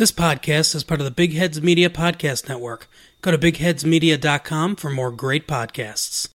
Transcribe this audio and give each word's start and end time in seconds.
This 0.00 0.12
podcast 0.12 0.74
is 0.74 0.82
part 0.82 1.00
of 1.00 1.04
the 1.04 1.10
Big 1.10 1.34
Heads 1.34 1.60
Media 1.60 1.90
Podcast 1.90 2.48
Network. 2.48 2.88
Go 3.20 3.32
to 3.32 3.36
bigheadsmedia.com 3.36 4.76
for 4.76 4.88
more 4.88 5.10
great 5.10 5.46
podcasts. 5.46 6.30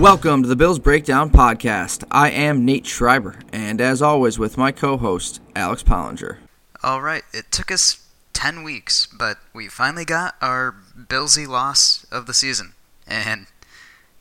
Welcome 0.00 0.40
to 0.44 0.48
the 0.48 0.56
Bills 0.56 0.78
Breakdown 0.78 1.28
Podcast. 1.28 2.04
I 2.10 2.30
am 2.30 2.64
Nate 2.64 2.86
Schreiber, 2.86 3.38
and 3.52 3.82
as 3.82 4.00
always, 4.00 4.38
with 4.38 4.56
my 4.56 4.72
co 4.72 4.96
host, 4.96 5.42
Alex 5.54 5.82
Pollinger. 5.82 6.38
All 6.82 7.02
right, 7.02 7.24
it 7.32 7.50
took 7.50 7.70
us 7.72 8.04
10 8.34 8.62
weeks, 8.62 9.06
but 9.06 9.38
we 9.52 9.66
finally 9.66 10.04
got 10.04 10.36
our 10.40 10.74
Billsy 10.96 11.46
loss 11.46 12.06
of 12.12 12.26
the 12.26 12.34
season. 12.34 12.74
And 13.06 13.46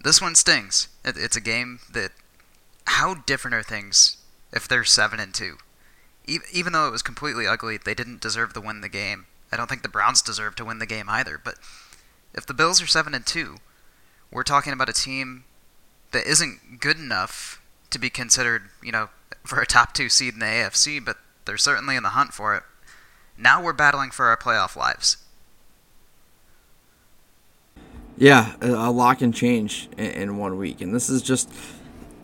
this 0.03 0.21
one 0.21 0.33
stings. 0.35 0.87
It's 1.05 1.35
a 1.35 1.41
game 1.41 1.79
that. 1.91 2.11
How 2.91 3.15
different 3.15 3.53
are 3.53 3.63
things 3.63 4.17
if 4.53 4.67
they're 4.67 4.85
7 4.85 5.19
and 5.19 5.33
2? 5.33 5.57
E- 6.25 6.37
even 6.53 6.73
though 6.73 6.87
it 6.87 6.91
was 6.91 7.01
completely 7.01 7.45
ugly, 7.45 7.77
they 7.77 7.93
didn't 7.93 8.21
deserve 8.21 8.53
to 8.53 8.61
win 8.61 8.81
the 8.81 8.89
game. 8.89 9.25
I 9.51 9.57
don't 9.57 9.67
think 9.67 9.83
the 9.83 9.89
Browns 9.89 10.21
deserve 10.21 10.55
to 10.55 10.65
win 10.65 10.79
the 10.79 10.85
game 10.85 11.09
either, 11.09 11.39
but 11.43 11.55
if 12.33 12.45
the 12.45 12.53
Bills 12.53 12.81
are 12.81 12.87
7 12.87 13.13
and 13.13 13.25
2, 13.25 13.57
we're 14.31 14.43
talking 14.43 14.73
about 14.73 14.89
a 14.89 14.93
team 14.93 15.43
that 16.11 16.25
isn't 16.25 16.79
good 16.79 16.97
enough 16.97 17.61
to 17.89 17.99
be 17.99 18.09
considered, 18.09 18.69
you 18.81 18.91
know, 18.91 19.09
for 19.45 19.59
a 19.59 19.65
top 19.65 19.93
2 19.93 20.09
seed 20.09 20.33
in 20.33 20.39
the 20.39 20.45
AFC, 20.45 21.03
but 21.03 21.17
they're 21.47 21.57
certainly 21.57 21.95
in 21.95 22.03
the 22.03 22.09
hunt 22.09 22.33
for 22.33 22.55
it. 22.55 22.61
Now 23.37 23.63
we're 23.63 23.73
battling 23.73 24.11
for 24.11 24.27
our 24.27 24.37
playoff 24.37 24.75
lives. 24.75 25.17
Yeah, 28.17 28.55
a 28.61 28.91
lot 28.91 29.19
can 29.19 29.31
change 29.31 29.89
in 29.97 30.37
one 30.37 30.57
week, 30.57 30.81
and 30.81 30.93
this 30.93 31.09
is 31.09 31.23
just. 31.23 31.51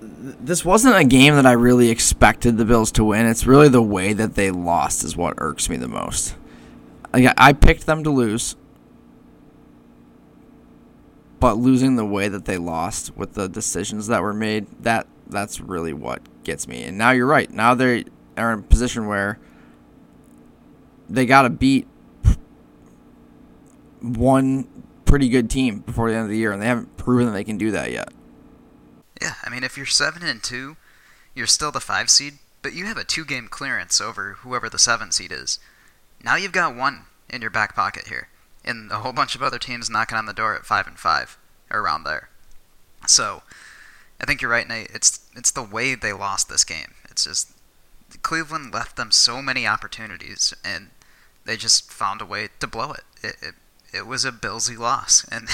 This 0.02 0.66
wasn't 0.66 0.98
a 0.98 1.06
game 1.06 1.36
that 1.36 1.46
I 1.46 1.54
really 1.54 1.90
expected 1.90 2.58
the 2.58 2.66
Bills 2.66 2.92
to 2.94 3.06
win. 3.06 3.26
It's 3.26 3.46
really 3.46 3.70
the 3.70 3.82
way 3.82 4.12
that 4.14 4.36
they 4.36 4.52
lost 4.52 5.04
is 5.04 5.16
what 5.16 5.36
irks 5.38 5.70
me 5.70 5.78
the 5.78 5.88
most. 5.88 6.36
I 7.14 7.54
picked 7.54 7.86
them 7.86 8.04
to 8.04 8.10
lose, 8.10 8.56
but 11.40 11.58
losing 11.58 11.96
the 11.96 12.06
way 12.06 12.28
that 12.28 12.46
they 12.46 12.58
lost 12.58 13.16
with 13.16 13.34
the 13.34 13.48
decisions 13.48 14.08
that 14.08 14.22
were 14.22 14.34
made, 14.34 14.66
that 14.82 15.08
that's 15.28 15.62
really 15.62 15.94
what 15.94 16.22
gets 16.44 16.68
me. 16.68 16.84
And 16.84 16.98
now 16.98 17.12
you're 17.12 17.28
right. 17.28 17.50
Now 17.50 17.74
they 17.76 18.06
are 18.38 18.54
in 18.54 18.60
a 18.60 18.64
position 18.64 19.08
where 19.08 19.40
they 21.10 21.26
got 21.26 21.44
to 21.44 21.50
beat 21.50 21.88
one 24.02 24.68
pretty 25.06 25.30
good 25.30 25.50
team 25.50 25.80
before 25.80 26.10
the 26.10 26.16
end 26.16 26.24
of 26.26 26.30
the 26.30 26.38
year, 26.38 26.52
and 26.52 26.62
they 26.62 26.68
haven't 26.68 26.98
proven 26.98 27.28
that 27.28 27.34
they 27.34 27.44
can 27.44 27.58
do 27.58 27.72
that 27.72 27.92
yet. 27.92 28.12
Yeah, 29.22 29.36
I 29.44 29.50
mean, 29.50 29.64
if 29.64 29.78
you're 29.78 29.86
seven 29.86 30.24
and 30.24 30.44
two, 30.44 30.76
you're 31.36 31.48
still 31.48 31.72
the 31.72 31.80
five 31.80 32.10
seed, 32.10 32.40
but 32.62 32.74
you 32.74 32.86
have 32.86 32.98
a 32.98 33.04
two-game 33.04 33.48
clearance 33.48 34.02
over 34.02 34.34
whoever 34.40 34.70
the 34.70 34.80
seven 34.80 35.12
seed 35.12 35.32
is. 35.32 35.60
Now 36.24 36.36
you've 36.36 36.52
got 36.52 36.76
one 36.76 37.06
in 37.30 37.42
your 37.42 37.52
back 37.52 37.76
pocket 37.76 38.08
here, 38.08 38.30
and 38.66 38.92
a 38.92 39.00
whole 39.00 39.14
bunch 39.14 39.36
of 39.36 39.44
other 39.44 39.60
teams 39.60 39.90
knocking 39.90 40.18
on 40.18 40.26
the 40.26 40.34
door 40.34 40.56
at 40.56 40.66
five 40.66 40.88
and 40.88 40.98
five, 40.98 41.38
around 41.72 42.04
there. 42.04 42.30
So, 43.08 43.44
I 44.20 44.26
think 44.26 44.42
you're 44.42 44.52
right, 44.52 44.68
Nate. 44.68 44.90
It's 44.94 45.20
it's 45.36 45.52
the 45.52 45.64
way 45.64 45.96
they 45.96 46.14
lost 46.14 46.50
this 46.50 46.64
game. 46.64 46.94
It's 47.10 47.26
just 47.26 47.52
Cleveland 48.22 48.74
left 48.74 48.96
them 48.96 49.12
so 49.12 49.42
many 49.42 49.66
opportunities, 49.68 50.54
and 50.64 50.90
they 51.46 51.58
just 51.58 51.92
found 51.92 52.22
a 52.22 52.26
way 52.26 52.50
to 52.60 52.68
blow 52.68 52.92
it. 52.92 53.04
It, 53.22 53.36
it, 53.42 53.54
it 53.94 54.08
was 54.08 54.26
a 54.26 54.32
Billsy 54.32 54.78
loss, 54.78 55.26
and 55.32 55.48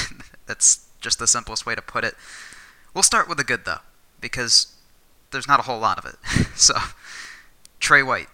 that's 0.45 0.87
just 1.01 1.19
the 1.19 1.27
simplest 1.27 1.65
way 1.65 1.75
to 1.75 1.81
put 1.81 2.03
it. 2.03 2.15
We'll 2.93 3.03
start 3.03 3.29
with 3.29 3.37
the 3.37 3.43
good, 3.43 3.65
though, 3.65 3.79
because 4.19 4.73
there's 5.31 5.47
not 5.47 5.59
a 5.59 5.63
whole 5.63 5.79
lot 5.79 5.97
of 5.97 6.05
it. 6.05 6.47
so, 6.55 6.75
Trey 7.79 8.03
White, 8.03 8.27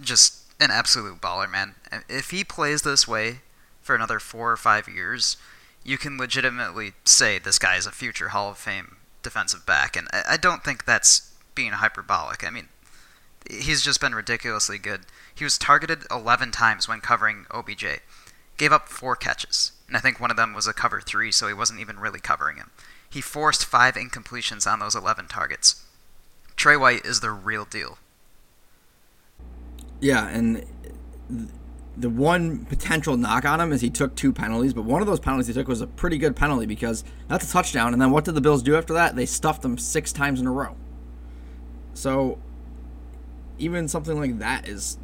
just 0.00 0.40
an 0.60 0.70
absolute 0.70 1.20
baller, 1.20 1.50
man. 1.50 1.74
If 2.08 2.30
he 2.30 2.44
plays 2.44 2.82
this 2.82 3.08
way 3.08 3.40
for 3.80 3.94
another 3.94 4.20
four 4.20 4.52
or 4.52 4.56
five 4.56 4.86
years, 4.88 5.36
you 5.82 5.96
can 5.96 6.18
legitimately 6.18 6.92
say 7.04 7.38
this 7.38 7.58
guy 7.58 7.76
is 7.76 7.86
a 7.86 7.90
future 7.90 8.28
Hall 8.28 8.50
of 8.50 8.58
Fame 8.58 8.96
defensive 9.22 9.64
back, 9.66 9.96
and 9.96 10.08
I 10.12 10.36
don't 10.36 10.62
think 10.62 10.84
that's 10.84 11.32
being 11.54 11.72
hyperbolic. 11.72 12.44
I 12.46 12.50
mean, 12.50 12.68
he's 13.48 13.82
just 13.82 14.00
been 14.00 14.14
ridiculously 14.14 14.78
good. 14.78 15.02
He 15.34 15.44
was 15.44 15.58
targeted 15.58 16.04
11 16.10 16.50
times 16.50 16.88
when 16.88 17.00
covering 17.00 17.46
OBJ. 17.50 18.00
Gave 18.56 18.72
up 18.72 18.88
four 18.88 19.16
catches, 19.16 19.72
and 19.88 19.96
I 19.96 20.00
think 20.00 20.20
one 20.20 20.30
of 20.30 20.36
them 20.36 20.52
was 20.52 20.66
a 20.66 20.74
cover 20.74 21.00
three, 21.00 21.32
so 21.32 21.48
he 21.48 21.54
wasn't 21.54 21.80
even 21.80 21.98
really 21.98 22.20
covering 22.20 22.58
him. 22.58 22.70
He 23.08 23.20
forced 23.20 23.64
five 23.64 23.94
incompletions 23.94 24.70
on 24.70 24.78
those 24.78 24.94
11 24.94 25.28
targets. 25.28 25.84
Trey 26.56 26.76
White 26.76 27.06
is 27.06 27.20
the 27.20 27.30
real 27.30 27.64
deal. 27.64 27.98
Yeah, 30.00 30.28
and 30.28 30.64
the 31.96 32.10
one 32.10 32.64
potential 32.66 33.16
knock 33.16 33.44
on 33.44 33.60
him 33.60 33.72
is 33.72 33.80
he 33.80 33.90
took 33.90 34.14
two 34.14 34.32
penalties, 34.32 34.74
but 34.74 34.84
one 34.84 35.00
of 35.00 35.06
those 35.06 35.20
penalties 35.20 35.46
he 35.46 35.52
took 35.54 35.68
was 35.68 35.80
a 35.80 35.86
pretty 35.86 36.18
good 36.18 36.36
penalty 36.36 36.66
because 36.66 37.04
that's 37.28 37.48
a 37.48 37.52
touchdown. 37.52 37.92
And 37.92 38.00
then 38.00 38.10
what 38.10 38.24
did 38.24 38.34
the 38.34 38.40
Bills 38.40 38.62
do 38.62 38.76
after 38.76 38.94
that? 38.94 39.16
They 39.16 39.26
stuffed 39.26 39.64
him 39.64 39.76
six 39.76 40.12
times 40.12 40.40
in 40.40 40.46
a 40.46 40.52
row. 40.52 40.76
So 41.94 42.38
even 43.60 43.88
something 43.88 44.18
like 44.18 44.38
that 44.38 44.68
is 44.68 44.98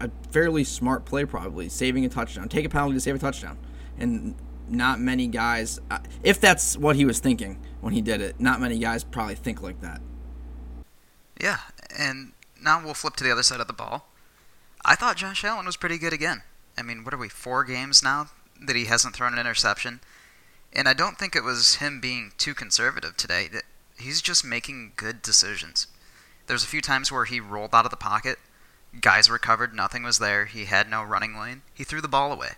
a 0.00 0.10
fairly 0.30 0.64
smart 0.64 1.04
play, 1.04 1.24
probably 1.24 1.68
saving 1.68 2.04
a 2.04 2.08
touchdown. 2.08 2.48
Take 2.48 2.64
a 2.64 2.68
penalty 2.68 2.94
to 2.94 3.00
save 3.00 3.14
a 3.14 3.18
touchdown, 3.18 3.58
and 3.98 4.34
not 4.68 5.00
many 5.00 5.26
guys, 5.26 5.80
uh, 5.90 5.98
if 6.22 6.40
that's 6.40 6.76
what 6.76 6.96
he 6.96 7.04
was 7.04 7.18
thinking 7.18 7.60
when 7.80 7.92
he 7.92 8.00
did 8.00 8.20
it, 8.20 8.40
not 8.40 8.60
many 8.60 8.78
guys 8.78 9.04
probably 9.04 9.34
think 9.34 9.62
like 9.62 9.80
that. 9.80 10.00
Yeah, 11.40 11.58
and 11.96 12.32
now 12.60 12.82
we'll 12.82 12.94
flip 12.94 13.16
to 13.16 13.24
the 13.24 13.32
other 13.32 13.42
side 13.42 13.60
of 13.60 13.66
the 13.66 13.72
ball. 13.72 14.08
I 14.84 14.94
thought 14.94 15.16
Josh 15.16 15.44
Allen 15.44 15.66
was 15.66 15.76
pretty 15.76 15.98
good 15.98 16.12
again. 16.12 16.42
I 16.76 16.82
mean, 16.82 17.04
what 17.04 17.14
are 17.14 17.18
we, 17.18 17.28
four 17.28 17.64
games 17.64 18.02
now 18.02 18.28
that 18.60 18.76
he 18.76 18.86
hasn't 18.86 19.14
thrown 19.14 19.32
an 19.32 19.38
interception? 19.38 20.00
And 20.72 20.88
I 20.88 20.92
don't 20.92 21.18
think 21.18 21.36
it 21.36 21.44
was 21.44 21.76
him 21.76 22.00
being 22.00 22.32
too 22.36 22.54
conservative 22.54 23.16
today. 23.16 23.48
That 23.52 23.62
He's 23.98 24.20
just 24.20 24.44
making 24.44 24.92
good 24.96 25.22
decisions. 25.22 25.86
There's 26.46 26.64
a 26.64 26.68
few 26.68 26.80
times 26.80 27.10
where 27.10 27.24
he 27.24 27.40
rolled 27.40 27.74
out 27.74 27.84
of 27.84 27.90
the 27.90 27.96
pocket, 27.96 28.38
guys 29.00 29.28
were 29.28 29.38
covered, 29.38 29.74
nothing 29.74 30.02
was 30.02 30.18
there, 30.18 30.46
he 30.46 30.66
had 30.66 30.88
no 30.88 31.02
running 31.02 31.38
lane, 31.38 31.62
he 31.72 31.84
threw 31.84 32.00
the 32.00 32.08
ball 32.08 32.32
away. 32.32 32.52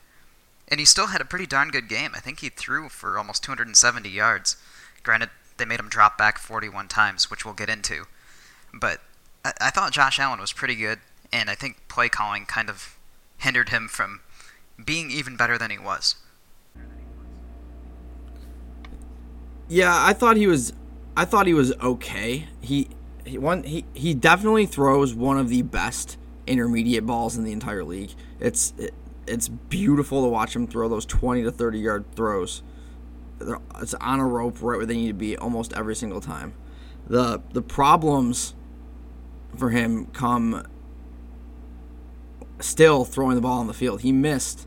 And 0.68 0.80
he 0.80 0.86
still 0.86 1.08
had 1.08 1.20
a 1.20 1.24
pretty 1.24 1.46
darn 1.46 1.70
good 1.70 1.88
game. 1.88 2.10
I 2.14 2.18
think 2.18 2.40
he 2.40 2.48
threw 2.48 2.88
for 2.88 3.16
almost 3.16 3.44
270 3.44 4.08
yards. 4.08 4.56
Granted, 5.04 5.30
they 5.56 5.64
made 5.64 5.78
him 5.78 5.88
drop 5.88 6.18
back 6.18 6.38
41 6.38 6.88
times, 6.88 7.30
which 7.30 7.44
we'll 7.44 7.54
get 7.54 7.70
into. 7.70 8.06
But 8.74 9.00
I, 9.44 9.52
I 9.60 9.70
thought 9.70 9.92
Josh 9.92 10.18
Allen 10.18 10.40
was 10.40 10.52
pretty 10.52 10.74
good, 10.74 10.98
and 11.32 11.48
I 11.48 11.54
think 11.54 11.86
play 11.88 12.08
calling 12.08 12.46
kind 12.46 12.68
of 12.68 12.96
hindered 13.38 13.68
him 13.68 13.86
from 13.86 14.20
being 14.84 15.10
even 15.10 15.36
better 15.36 15.56
than 15.56 15.70
he 15.70 15.78
was. 15.78 16.16
Yeah, 19.68 19.94
I 19.94 20.12
thought 20.12 20.36
he 20.36 20.46
was 20.46 20.72
I 21.16 21.24
thought 21.24 21.46
he 21.46 21.54
was 21.54 21.72
okay. 21.80 22.46
He 22.60 22.88
he 23.26 23.38
one 23.38 23.64
he 23.64 23.84
he 23.92 24.14
definitely 24.14 24.66
throws 24.66 25.14
one 25.14 25.38
of 25.38 25.48
the 25.48 25.62
best 25.62 26.16
intermediate 26.46 27.04
balls 27.04 27.36
in 27.36 27.44
the 27.44 27.52
entire 27.52 27.84
league. 27.84 28.14
It's 28.40 28.72
it, 28.78 28.94
it's 29.26 29.48
beautiful 29.48 30.22
to 30.22 30.28
watch 30.28 30.54
him 30.54 30.66
throw 30.66 30.88
those 30.88 31.04
20 31.04 31.42
to 31.42 31.50
30 31.50 31.78
yard 31.78 32.04
throws. 32.14 32.62
It's 33.80 33.94
on 33.94 34.20
a 34.20 34.26
rope 34.26 34.62
right 34.62 34.76
where 34.76 34.86
they 34.86 34.94
need 34.94 35.08
to 35.08 35.14
be 35.14 35.36
almost 35.36 35.72
every 35.74 35.96
single 35.96 36.20
time. 36.20 36.54
The 37.06 37.42
the 37.52 37.62
problems 37.62 38.54
for 39.56 39.70
him 39.70 40.06
come 40.06 40.66
still 42.60 43.04
throwing 43.04 43.34
the 43.34 43.42
ball 43.42 43.58
on 43.58 43.66
the 43.66 43.74
field. 43.74 44.02
He 44.02 44.12
missed 44.12 44.66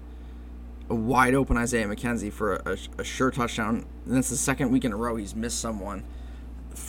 a 0.90 0.96
wide 0.96 1.36
open 1.36 1.58
Isaiah 1.58 1.88
McKenzie 1.88 2.32
for 2.32 2.56
a, 2.56 2.72
a, 2.72 2.78
a 3.00 3.04
sure 3.04 3.32
touchdown. 3.32 3.86
And 4.06 4.16
that's 4.16 4.30
the 4.30 4.38
second 4.38 4.72
week 4.72 4.86
in 4.86 4.92
a 4.92 4.96
row 4.96 5.16
he's 5.16 5.36
missed 5.36 5.60
someone 5.60 6.04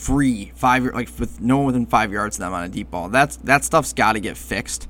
free 0.01 0.51
five 0.55 0.85
like 0.85 1.11
with 1.19 1.41
no 1.41 1.59
one 1.59 1.67
within 1.67 1.87
five 1.87 2.11
yards 2.11 2.37
of 2.37 2.41
them 2.41 2.55
on 2.55 2.65
a 2.65 2.69
deep 2.69 2.91
ball. 2.91 3.09
That's 3.09 3.37
that 3.39 3.65
stuff's 3.65 3.93
got 3.93 4.15
to 4.15 4.21
get 4.21 4.37
fixed. 4.37 4.89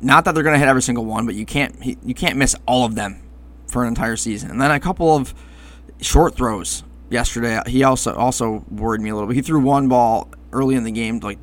Not 0.00 0.24
that 0.24 0.34
they're 0.34 0.42
going 0.42 0.54
to 0.54 0.58
hit 0.58 0.68
every 0.68 0.82
single 0.82 1.04
one, 1.04 1.26
but 1.26 1.34
you 1.34 1.46
can't 1.46 1.74
you 2.02 2.14
can't 2.14 2.36
miss 2.36 2.56
all 2.66 2.84
of 2.84 2.94
them 2.94 3.22
for 3.68 3.82
an 3.82 3.88
entire 3.88 4.16
season. 4.16 4.50
And 4.50 4.60
then 4.60 4.70
a 4.70 4.80
couple 4.80 5.14
of 5.14 5.34
short 6.00 6.34
throws 6.34 6.82
yesterday. 7.10 7.56
Uh, 7.56 7.64
he 7.66 7.84
also 7.84 8.14
also 8.14 8.64
worried 8.70 9.00
me 9.00 9.10
a 9.10 9.14
little 9.14 9.28
bit. 9.28 9.34
He 9.36 9.42
threw 9.42 9.60
one 9.60 9.88
ball 9.88 10.28
early 10.52 10.74
in 10.74 10.84
the 10.84 10.90
game, 10.90 11.20
like 11.20 11.38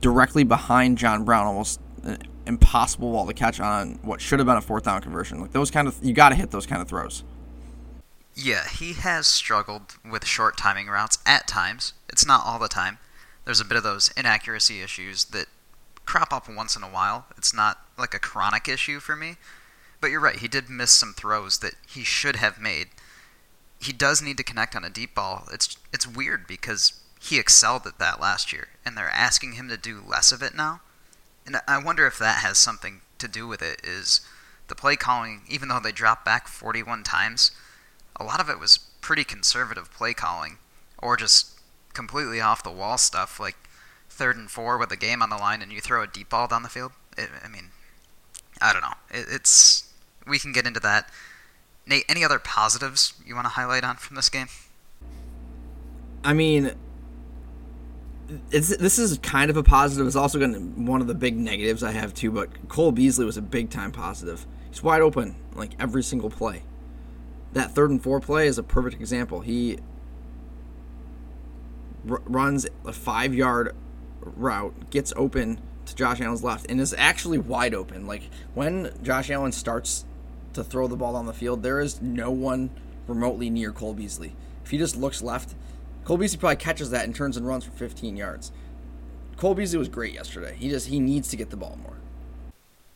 directly 0.00 0.44
behind 0.44 0.98
John 0.98 1.24
Brown, 1.24 1.46
almost 1.46 1.80
an 2.02 2.18
impossible 2.46 3.12
ball 3.12 3.26
to 3.26 3.34
catch 3.34 3.60
on 3.60 3.98
what 4.02 4.20
should 4.20 4.38
have 4.38 4.46
been 4.46 4.56
a 4.56 4.60
fourth 4.60 4.84
down 4.84 5.00
conversion. 5.00 5.40
Like 5.40 5.52
those 5.52 5.70
kind 5.70 5.88
of 5.88 5.98
you 6.02 6.12
got 6.12 6.30
to 6.30 6.34
hit 6.34 6.50
those 6.50 6.66
kind 6.66 6.82
of 6.82 6.88
throws. 6.88 7.24
Yeah, 8.34 8.66
he 8.66 8.94
has 8.94 9.26
struggled 9.26 9.96
with 10.08 10.24
short 10.24 10.56
timing 10.56 10.88
routes 10.88 11.18
at 11.26 11.46
times. 11.46 11.92
It's 12.08 12.26
not 12.26 12.44
all 12.46 12.58
the 12.58 12.68
time. 12.68 12.98
There's 13.44 13.60
a 13.60 13.64
bit 13.64 13.76
of 13.76 13.82
those 13.82 14.10
inaccuracy 14.16 14.80
issues 14.80 15.26
that 15.26 15.46
crop 16.06 16.32
up 16.32 16.48
once 16.48 16.76
in 16.76 16.82
a 16.82 16.88
while. 16.88 17.26
It's 17.36 17.54
not 17.54 17.78
like 17.98 18.14
a 18.14 18.18
chronic 18.18 18.68
issue 18.68 19.00
for 19.00 19.16
me. 19.16 19.36
But 20.00 20.10
you're 20.10 20.20
right, 20.20 20.38
he 20.38 20.48
did 20.48 20.68
miss 20.68 20.90
some 20.90 21.12
throws 21.12 21.58
that 21.58 21.74
he 21.86 22.02
should 22.04 22.36
have 22.36 22.60
made. 22.60 22.88
He 23.80 23.92
does 23.92 24.22
need 24.22 24.36
to 24.38 24.44
connect 24.44 24.74
on 24.74 24.84
a 24.84 24.90
deep 24.90 25.14
ball. 25.14 25.46
It's 25.52 25.76
it's 25.92 26.06
weird 26.06 26.46
because 26.46 26.94
he 27.20 27.38
excelled 27.38 27.86
at 27.86 27.98
that 27.98 28.20
last 28.20 28.52
year, 28.52 28.68
and 28.84 28.96
they're 28.96 29.08
asking 29.08 29.52
him 29.52 29.68
to 29.68 29.76
do 29.76 30.02
less 30.06 30.32
of 30.32 30.42
it 30.42 30.54
now. 30.54 30.80
And 31.46 31.60
I 31.68 31.78
wonder 31.78 32.06
if 32.06 32.18
that 32.18 32.42
has 32.42 32.58
something 32.58 33.02
to 33.18 33.28
do 33.28 33.46
with 33.46 33.62
it. 33.62 33.80
Is 33.84 34.20
the 34.68 34.74
play 34.74 34.96
calling, 34.96 35.42
even 35.48 35.68
though 35.68 35.80
they 35.80 35.92
dropped 35.92 36.24
back 36.24 36.48
41 36.48 37.04
times, 37.04 37.52
a 38.16 38.24
lot 38.24 38.40
of 38.40 38.48
it 38.48 38.58
was 38.58 38.78
pretty 39.00 39.24
conservative 39.24 39.90
play 39.92 40.14
calling, 40.14 40.58
or 40.98 41.16
just 41.16 41.60
completely 41.94 42.40
off 42.40 42.62
the 42.62 42.70
wall 42.70 42.96
stuff 42.98 43.38
like 43.38 43.56
third 44.08 44.36
and 44.36 44.50
four 44.50 44.78
with 44.78 44.88
the 44.88 44.96
game 44.96 45.22
on 45.22 45.30
the 45.30 45.36
line 45.36 45.62
and 45.62 45.72
you 45.72 45.80
throw 45.80 46.02
a 46.02 46.06
deep 46.06 46.30
ball 46.30 46.46
down 46.46 46.62
the 46.62 46.68
field. 46.68 46.92
It, 47.16 47.28
I 47.44 47.48
mean, 47.48 47.70
I 48.60 48.72
don't 48.72 48.82
know. 48.82 48.94
It, 49.10 49.26
it's 49.30 49.90
we 50.26 50.38
can 50.38 50.52
get 50.52 50.66
into 50.66 50.80
that. 50.80 51.08
Nate, 51.86 52.04
any 52.08 52.24
other 52.24 52.38
positives 52.38 53.14
you 53.26 53.34
want 53.34 53.46
to 53.46 53.50
highlight 53.50 53.84
on 53.84 53.96
from 53.96 54.16
this 54.16 54.28
game? 54.28 54.46
I 56.24 56.32
mean, 56.32 56.72
this 58.50 58.98
is 58.98 59.18
kind 59.18 59.50
of 59.50 59.56
a 59.56 59.62
positive. 59.62 60.06
It's 60.06 60.16
also 60.16 60.38
going 60.38 60.54
to 60.54 60.60
one 60.60 61.00
of 61.00 61.08
the 61.08 61.14
big 61.14 61.36
negatives 61.36 61.82
I 61.82 61.90
have 61.90 62.14
too. 62.14 62.30
But 62.30 62.68
Cole 62.68 62.92
Beasley 62.92 63.24
was 63.24 63.36
a 63.36 63.42
big 63.42 63.70
time 63.70 63.90
positive. 63.90 64.46
He's 64.70 64.82
wide 64.82 65.02
open 65.02 65.34
like 65.54 65.72
every 65.80 66.02
single 66.02 66.30
play. 66.30 66.62
That 67.52 67.72
third 67.72 67.90
and 67.90 68.02
four 68.02 68.20
play 68.20 68.46
is 68.46 68.58
a 68.58 68.62
perfect 68.62 68.96
example. 68.96 69.40
He 69.40 69.78
r- 72.08 72.22
runs 72.24 72.66
a 72.84 72.92
five 72.92 73.34
yard 73.34 73.74
route, 74.20 74.90
gets 74.90 75.12
open 75.16 75.60
to 75.86 75.94
Josh 75.94 76.20
Allen's 76.20 76.44
left, 76.44 76.66
and 76.68 76.80
is 76.80 76.94
actually 76.96 77.38
wide 77.38 77.74
open. 77.74 78.06
Like 78.06 78.30
when 78.54 78.92
Josh 79.02 79.30
Allen 79.30 79.52
starts 79.52 80.04
to 80.54 80.64
throw 80.64 80.86
the 80.86 80.96
ball 80.96 81.14
down 81.14 81.26
the 81.26 81.32
field, 81.32 81.62
there 81.62 81.80
is 81.80 82.00
no 82.00 82.30
one 82.30 82.70
remotely 83.06 83.50
near 83.50 83.72
Cole 83.72 83.94
Beasley. 83.94 84.34
If 84.64 84.70
he 84.70 84.78
just 84.78 84.96
looks 84.96 85.22
left, 85.22 85.54
Cole 86.04 86.16
Beasley 86.16 86.38
probably 86.38 86.56
catches 86.56 86.90
that 86.90 87.04
and 87.04 87.14
turns 87.14 87.36
and 87.36 87.46
runs 87.46 87.64
for 87.64 87.72
15 87.72 88.16
yards. 88.16 88.52
Cole 89.36 89.54
Beasley 89.54 89.78
was 89.78 89.88
great 89.88 90.14
yesterday. 90.14 90.56
He 90.58 90.68
just 90.68 90.88
he 90.88 91.00
needs 91.00 91.28
to 91.28 91.36
get 91.36 91.50
the 91.50 91.56
ball 91.56 91.78
more. 91.82 91.96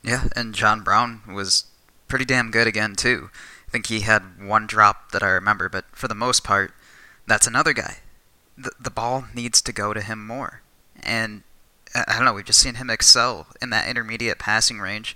Yeah, 0.03 0.29
and 0.37 0.55
John 0.55 0.83
Brown 0.83 1.23
was 1.33 1.65
pretty 2.09 2.25
damn 2.25 2.51
good 2.51 2.67
again 2.67 2.95
too. 2.95 3.31
Think 3.77 3.89
he 3.89 4.01
had 4.01 4.43
one 4.43 4.67
drop 4.67 5.13
that 5.13 5.23
I 5.23 5.29
remember, 5.29 5.69
but 5.69 5.85
for 5.93 6.09
the 6.09 6.15
most 6.15 6.43
part, 6.43 6.73
that's 7.27 7.47
another 7.47 7.75
guy. 7.75 7.99
The 8.57 8.71
the 8.81 8.91
ball 8.91 9.27
needs 9.35 9.61
to 9.61 9.71
go 9.71 9.93
to 9.93 10.01
him 10.01 10.27
more. 10.27 10.63
And 11.03 11.43
I 11.95 12.17
don't 12.17 12.25
know, 12.25 12.33
we've 12.33 12.43
just 12.43 12.59
seen 12.59 12.77
him 12.77 12.89
excel 12.89 13.49
in 13.61 13.69
that 13.69 13.87
intermediate 13.87 14.39
passing 14.39 14.79
range. 14.79 15.15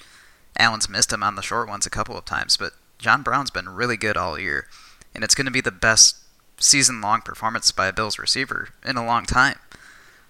Allen's 0.59 0.91
missed 0.91 1.11
him 1.11 1.23
on 1.23 1.37
the 1.37 1.43
short 1.43 1.69
ones 1.69 1.87
a 1.87 1.91
couple 1.91 2.19
of 2.19 2.27
times, 2.27 2.59
but 2.59 2.75
John 2.99 3.23
Brown's 3.23 3.51
been 3.51 3.67
really 3.67 3.97
good 3.97 4.19
all 4.19 4.39
year. 4.39 4.67
And 5.15 5.25
it's 5.25 5.35
going 5.35 5.47
to 5.47 5.51
be 5.51 5.63
the 5.63 5.71
best 5.71 6.17
season 6.59 7.01
long 7.01 7.23
performance 7.23 7.73
by 7.73 7.87
a 7.87 7.95
Bills 7.95 8.19
receiver 8.19 8.69
in 8.85 8.99
a 8.99 9.07
long 9.07 9.25
time. 9.25 9.57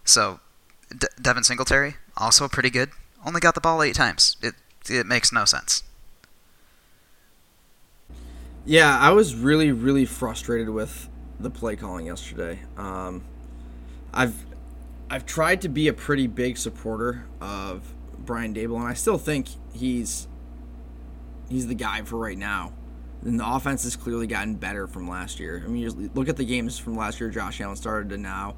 So, 0.05 0.38
De- 0.97 1.09
Devin 1.21 1.43
Singletary, 1.43 1.97
also 2.17 2.47
pretty 2.47 2.71
good. 2.71 2.91
Only 3.26 3.41
got 3.41 3.56
the 3.56 3.61
ball 3.61 3.83
eight 3.83 3.97
times. 3.97 4.37
It, 4.41 4.55
it 4.88 5.05
makes 5.05 5.33
no 5.33 5.44
sense. 5.44 5.83
Yeah, 8.65 8.99
I 8.99 9.11
was 9.12 9.35
really, 9.35 9.73
really 9.73 10.05
frustrated 10.05 10.69
with 10.69 11.09
the 11.39 11.51
play 11.51 11.77
calling 11.77 12.07
yesterday. 12.07 12.61
Um, 12.77 13.25
I've 14.12 14.35
I've 15.09 15.27
tried 15.27 15.62
to 15.62 15.69
be 15.69 15.89
a 15.89 15.93
pretty 15.93 16.27
big 16.27 16.59
supporter 16.59 17.27
of 17.41 17.95
Brian 18.19 18.55
Daboll, 18.55 18.77
and 18.77 18.87
I 18.87 18.95
still 18.95 19.19
think 19.19 19.49
he's 19.73 20.29
he's 21.49 21.67
the 21.67 21.75
guy 21.75 22.03
for 22.03 22.17
right 22.17 22.39
now. 22.39 22.73
And 23.23 23.39
the 23.39 23.49
offense 23.49 23.85
has 23.85 23.97
clearly 23.97 24.27
gotten 24.27 24.55
better 24.55 24.87
from 24.87 25.09
last 25.09 25.41
year. 25.41 25.62
I 25.65 25.69
mean, 25.69 26.11
look 26.15 26.29
at 26.29 26.37
the 26.37 26.45
games 26.45 26.79
from 26.79 26.97
last 26.97 27.21
year. 27.21 27.29
Josh 27.29 27.61
Allen 27.61 27.77
started 27.77 28.11
to 28.11 28.19
now, 28.19 28.55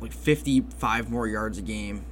like 0.00 0.12
55 0.12 1.10
more 1.10 1.26
yards 1.26 1.58
a 1.58 1.62
game, 1.62 2.04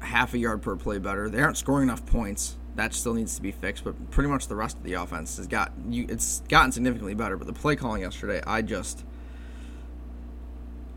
half 0.00 0.34
a 0.34 0.38
yard 0.38 0.62
per 0.62 0.76
play 0.76 0.98
better. 0.98 1.30
They 1.30 1.40
aren't 1.40 1.56
scoring 1.56 1.88
enough 1.88 2.04
points. 2.06 2.56
That 2.76 2.92
still 2.92 3.14
needs 3.14 3.34
to 3.36 3.42
be 3.42 3.52
fixed. 3.52 3.84
But 3.84 4.10
pretty 4.10 4.28
much 4.28 4.48
the 4.48 4.54
rest 4.54 4.76
of 4.76 4.84
the 4.84 4.94
offense 4.94 5.38
has 5.38 5.46
got 5.46 5.72
you. 5.88 6.06
It's 6.08 6.40
gotten 6.48 6.72
significantly 6.72 7.14
better. 7.14 7.36
But 7.36 7.46
the 7.46 7.52
play 7.52 7.74
calling 7.74 8.02
yesterday, 8.02 8.42
I 8.46 8.62
just, 8.62 9.04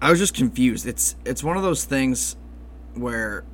I 0.01 0.09
was 0.09 0.19
just 0.19 0.33
confused. 0.33 0.85
It's 0.85 1.15
it's 1.25 1.43
one 1.43 1.57
of 1.57 1.63
those 1.63 1.85
things 1.85 2.35
where 2.95 3.45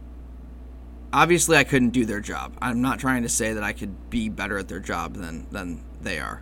obviously 1.14 1.56
I 1.56 1.64
couldn't 1.64 1.92
do 1.92 2.06
their 2.06 2.20
job. 2.20 2.58
I'm 2.62 2.82
not 2.82 3.00
trying 3.00 3.22
to 3.24 3.30
say 3.30 3.54
that 3.54 3.64
I 3.64 3.74
could 3.74 4.10
be 4.10 4.28
better 4.28 4.58
at 4.58 4.68
their 4.68 4.80
job 4.80 5.14
than 5.14 5.46
than 5.52 5.84
they 6.02 6.20
are. 6.20 6.42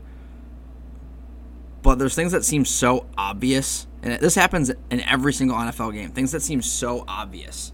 But 1.82 2.00
there's 2.00 2.16
things 2.16 2.32
that 2.32 2.46
seem 2.46 2.64
so 2.64 3.08
obvious, 3.18 3.88
and 4.02 4.18
this 4.22 4.36
happens 4.36 4.70
in 4.70 5.02
every 5.02 5.34
single 5.34 5.58
NFL 5.58 5.92
game. 5.92 6.12
Things 6.12 6.32
that 6.32 6.42
seem 6.42 6.62
so 6.62 7.04
obvious 7.10 7.73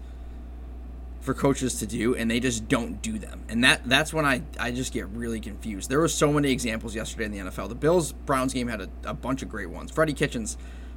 for 1.20 1.34
coaches 1.34 1.78
to 1.80 1.86
do, 1.86 2.14
and 2.14 2.30
they 2.30 2.40
just 2.40 2.66
don't 2.68 3.02
do 3.02 3.18
them. 3.18 3.44
And 3.48 3.62
that 3.64 3.82
that's 3.84 4.12
when 4.12 4.24
I, 4.24 4.42
I 4.58 4.70
just 4.70 4.92
get 4.92 5.06
really 5.08 5.40
confused. 5.40 5.90
There 5.90 6.00
were 6.00 6.08
so 6.08 6.32
many 6.32 6.50
examples 6.50 6.94
yesterday 6.94 7.26
in 7.26 7.32
the 7.32 7.38
NFL. 7.50 7.68
The 7.68 7.74
Bills 7.74 8.12
Browns 8.12 8.54
game 8.54 8.68
had 8.68 8.80
a, 8.80 8.88
a 9.04 9.14
bunch 9.14 9.42
of 9.42 9.48
great 9.48 9.68
ones. 9.68 9.90
Freddie 9.90 10.14
Kitchens 10.14 10.56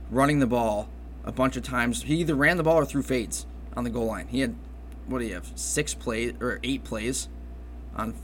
running 0.09 0.39
the 0.39 0.47
ball 0.47 0.89
a 1.25 1.31
bunch 1.31 1.57
of 1.57 1.63
times. 1.63 2.03
He 2.03 2.15
either 2.15 2.35
ran 2.35 2.57
the 2.57 2.63
ball 2.63 2.77
or 2.77 2.85
threw 2.85 3.01
fades 3.01 3.45
on 3.75 3.83
the 3.83 3.89
goal 3.89 4.05
line. 4.05 4.27
He 4.27 4.39
had 4.39 4.55
what 5.07 5.19
do 5.19 5.25
you 5.25 5.33
have? 5.33 5.51
Six 5.55 5.93
plays 5.93 6.33
or 6.39 6.59
eight 6.63 6.83
plays 6.85 7.27
on 7.95 8.15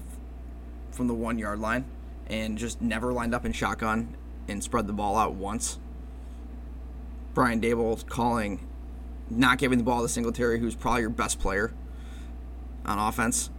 from 0.91 1.07
the 1.07 1.13
one 1.13 1.37
yard 1.37 1.59
line, 1.59 1.85
and 2.27 2.57
just 2.57 2.81
never 2.81 3.11
lined 3.11 3.35
up 3.35 3.45
in 3.45 3.51
shotgun 3.51 4.15
and 4.47 4.63
spread 4.63 4.87
the 4.87 4.93
ball 4.93 5.17
out 5.17 5.33
once. 5.33 5.79
Brian 7.33 7.61
Daboll 7.61 8.05
calling, 8.07 8.65
not 9.29 9.57
giving 9.57 9.77
the 9.77 9.83
ball 9.83 10.01
to 10.01 10.09
Singletary, 10.09 10.59
who's 10.59 10.75
probably 10.75 11.01
your 11.01 11.09
best 11.09 11.39
player 11.39 11.73
on 12.89 12.99
offense. 12.99 13.49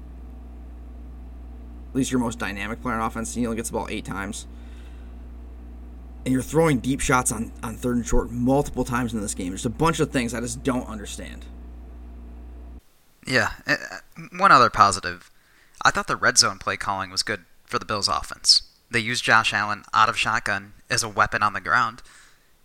At 1.91 1.97
least 1.97 2.11
your 2.11 2.21
most 2.21 2.39
dynamic 2.39 2.83
player 2.83 2.97
on 2.97 3.07
offense. 3.07 3.35
He 3.35 3.47
only 3.47 3.57
gets 3.57 3.71
the 3.71 3.75
ball 3.75 3.89
eight 3.91 4.05
times. 4.05 4.47
And 6.25 6.33
you're 6.33 6.43
throwing 6.43 6.79
deep 6.81 7.01
shots 7.01 7.33
on, 7.33 7.53
on 7.63 7.77
third 7.77 7.97
and 7.97 8.07
short 8.07 8.31
multiple 8.31 8.85
times 8.85 9.15
in 9.15 9.21
this 9.21 9.35
game. 9.35 9.49
There's 9.49 9.67
a 9.67 9.71
bunch 9.71 10.01
of 10.01 10.11
things 10.11 10.35
I 10.35 10.41
just 10.41 10.63
don't 10.63 10.87
understand. 10.87 11.47
Yeah. 13.27 13.53
One 14.37 14.53
other 14.53 14.71
positive. 14.71 15.31
I 15.83 15.91
thought 15.91 16.09
the 16.09 16.17
red 16.17 16.37
zone 16.37 16.59
play 16.59 16.77
calling 16.77 17.11
was 17.11 17.23
good 17.23 17.45
for 17.65 17.79
the 17.79 17.87
Bills 17.87 18.09
offense. 18.09 18.63
They 18.91 18.99
used 18.99 19.25
Josh 19.25 19.55
Allen 19.55 19.85
out 19.95 20.09
of 20.09 20.19
shotgun 20.19 20.75
as 20.91 21.03
a 21.03 21.09
weapon 21.09 21.43
on 21.43 21.53
the 21.53 21.61
ground, 21.61 22.03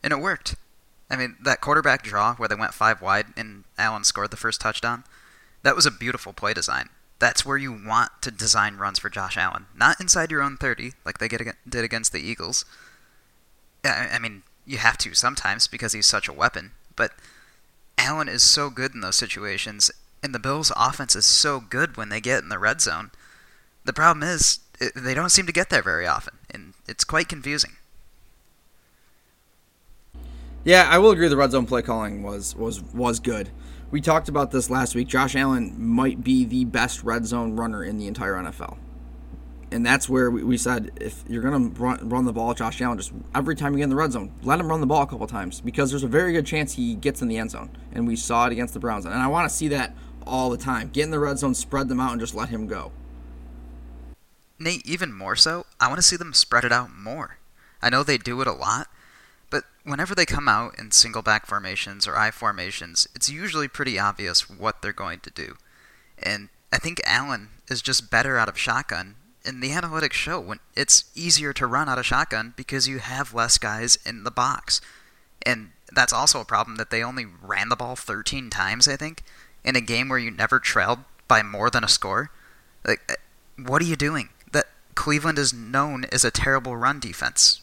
and 0.03 0.11
it 0.11 0.19
worked. 0.19 0.55
I 1.09 1.15
mean, 1.15 1.37
that 1.43 1.61
quarterback 1.61 2.01
draw 2.01 2.33
where 2.35 2.49
they 2.49 2.55
went 2.55 2.73
five 2.73 3.01
wide 3.01 3.27
and 3.37 3.63
Allen 3.77 4.03
scored 4.03 4.31
the 4.31 4.37
first 4.37 4.59
touchdown, 4.59 5.03
that 5.65 5.75
was 5.75 5.87
a 5.87 5.91
beautiful 5.91 6.31
play 6.31 6.53
design. 6.53 6.89
That's 7.17 7.43
where 7.43 7.57
you 7.57 7.71
want 7.71 8.11
to 8.21 8.29
design 8.29 8.77
runs 8.77 8.99
for 8.99 9.09
Josh 9.09 9.35
Allen, 9.35 9.65
not 9.75 9.99
inside 9.99 10.29
your 10.29 10.43
own 10.43 10.57
30 10.57 10.91
like 11.03 11.17
they 11.17 11.27
did 11.27 11.83
against 11.83 12.13
the 12.13 12.19
Eagles. 12.19 12.65
I 13.83 14.19
mean, 14.19 14.43
you 14.67 14.77
have 14.77 14.99
to 14.99 15.15
sometimes 15.15 15.67
because 15.67 15.93
he's 15.93 16.05
such 16.05 16.27
a 16.27 16.33
weapon, 16.33 16.73
but 16.95 17.13
Allen 17.97 18.29
is 18.29 18.43
so 18.43 18.69
good 18.69 18.93
in 18.93 19.01
those 19.01 19.15
situations, 19.15 19.89
and 20.21 20.35
the 20.35 20.39
Bills' 20.39 20.71
offense 20.75 21.15
is 21.15 21.25
so 21.25 21.59
good 21.59 21.97
when 21.97 22.09
they 22.09 22.21
get 22.21 22.43
in 22.43 22.49
the 22.49 22.59
red 22.59 22.79
zone. 22.79 23.09
The 23.85 23.93
problem 23.93 24.21
is 24.21 24.59
they 24.95 25.15
don't 25.15 25.29
seem 25.29 25.47
to 25.47 25.51
get 25.51 25.71
there 25.71 25.81
very 25.81 26.05
often, 26.05 26.35
and 26.51 26.73
it's 26.87 27.03
quite 27.03 27.27
confusing. 27.27 27.71
Yeah, 30.63 30.87
I 30.91 30.99
will 30.99 31.09
agree. 31.09 31.27
The 31.27 31.37
red 31.37 31.51
zone 31.51 31.65
play 31.65 31.81
calling 31.81 32.21
was 32.21 32.55
was 32.55 32.83
was 32.83 33.19
good. 33.19 33.49
We 33.91 34.01
talked 34.01 34.29
about 34.29 34.51
this 34.51 34.69
last 34.69 34.95
week. 34.95 35.07
Josh 35.07 35.35
Allen 35.35 35.75
might 35.77 36.23
be 36.23 36.43
the 36.43 36.65
best 36.65 37.03
red 37.03 37.25
zone 37.25 37.55
runner 37.55 37.83
in 37.83 37.97
the 37.97 38.07
entire 38.07 38.33
NFL, 38.33 38.77
and 39.71 39.85
that's 39.85 40.09
where 40.09 40.29
we, 40.31 40.43
we 40.43 40.57
said 40.57 40.91
if 40.99 41.23
you're 41.27 41.43
gonna 41.43 41.69
run, 41.69 42.09
run 42.09 42.25
the 42.25 42.33
ball, 42.33 42.53
Josh 42.53 42.81
Allen, 42.81 42.97
just 42.97 43.13
every 43.33 43.55
time 43.55 43.73
you 43.73 43.77
get 43.77 43.83
in 43.85 43.89
the 43.89 43.95
red 43.95 44.11
zone, 44.11 44.31
let 44.43 44.59
him 44.59 44.67
run 44.67 44.81
the 44.81 44.87
ball 44.87 45.03
a 45.03 45.07
couple 45.07 45.27
times 45.27 45.61
because 45.61 45.91
there's 45.91 46.03
a 46.03 46.07
very 46.07 46.33
good 46.33 46.45
chance 46.45 46.73
he 46.73 46.95
gets 46.95 47.21
in 47.21 47.27
the 47.27 47.37
end 47.37 47.51
zone, 47.51 47.69
and 47.93 48.07
we 48.07 48.15
saw 48.15 48.47
it 48.47 48.51
against 48.51 48.73
the 48.73 48.79
Browns. 48.79 49.05
And 49.05 49.13
I 49.13 49.27
want 49.27 49.49
to 49.49 49.55
see 49.55 49.67
that 49.69 49.95
all 50.25 50.49
the 50.49 50.57
time. 50.57 50.89
Get 50.89 51.03
in 51.03 51.11
the 51.11 51.19
red 51.19 51.37
zone, 51.39 51.53
spread 51.53 51.87
them 51.87 51.99
out, 51.99 52.11
and 52.11 52.19
just 52.19 52.35
let 52.35 52.49
him 52.49 52.67
go. 52.67 52.91
Nate, 54.57 54.85
even 54.85 55.13
more 55.13 55.35
so, 55.35 55.65
I 55.79 55.87
want 55.87 55.97
to 55.97 56.07
see 56.07 56.15
them 56.15 56.33
spread 56.33 56.63
it 56.63 56.71
out 56.71 56.89
more. 56.95 57.37
I 57.81 57.89
know 57.89 58.03
they 58.03 58.17
do 58.17 58.41
it 58.41 58.47
a 58.47 58.53
lot, 58.53 58.87
but 59.49 59.63
whenever 59.83 60.15
they 60.15 60.25
come 60.25 60.47
out 60.47 60.77
in 60.77 60.91
single 60.91 61.21
back 61.21 61.45
formations 61.45 62.07
or 62.07 62.17
I 62.17 62.31
formations, 62.31 63.07
it's 63.15 63.29
usually 63.29 63.67
pretty 63.67 63.99
obvious 63.99 64.49
what 64.49 64.81
they're 64.81 64.93
going 64.93 65.19
to 65.21 65.29
do. 65.29 65.55
And 66.21 66.49
I 66.71 66.77
think 66.77 67.01
Allen 67.05 67.49
is 67.69 67.81
just 67.81 68.11
better 68.11 68.37
out 68.37 68.49
of 68.49 68.57
shotgun. 68.57 69.15
And 69.45 69.61
the 69.61 69.69
analytics 69.69 70.13
show 70.13 70.39
when 70.39 70.59
it's 70.75 71.05
easier 71.13 71.53
to 71.53 71.67
run 71.67 71.87
out 71.87 71.99
of 71.99 72.05
shotgun 72.05 72.53
because 72.57 72.87
you 72.87 72.97
have 72.97 73.33
less 73.33 73.57
guys 73.59 73.97
in 74.05 74.23
the 74.23 74.31
box. 74.31 74.81
And 75.45 75.69
that's 75.93 76.13
also 76.13 76.41
a 76.41 76.45
problem 76.45 76.77
that 76.77 76.89
they 76.89 77.03
only 77.03 77.25
ran 77.25 77.69
the 77.69 77.75
ball 77.75 77.95
13 77.95 78.49
times, 78.49 78.87
I 78.87 78.95
think. 78.95 79.23
in 79.63 79.75
a 79.75 79.81
game 79.81 80.09
where 80.09 80.19
you 80.19 80.29
never 80.31 80.59
trailed 80.59 80.99
by 81.27 81.41
more 81.41 81.69
than 81.69 81.83
a 81.83 81.89
score. 81.89 82.29
Like, 82.85 83.01
uh, 83.09 83.15
what 83.65 83.81
are 83.81 83.85
you 83.85 83.95
doing? 83.95 84.29
That 84.51 84.65
Cleveland 84.93 85.39
is 85.39 85.53
known 85.53 86.05
as 86.11 86.23
a 86.23 86.31
terrible 86.31 86.77
run 86.77 86.99
defense. 86.99 87.61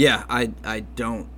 Yeah, 0.00 0.24
I 0.30 0.50
I 0.64 0.80
don't 0.80 1.28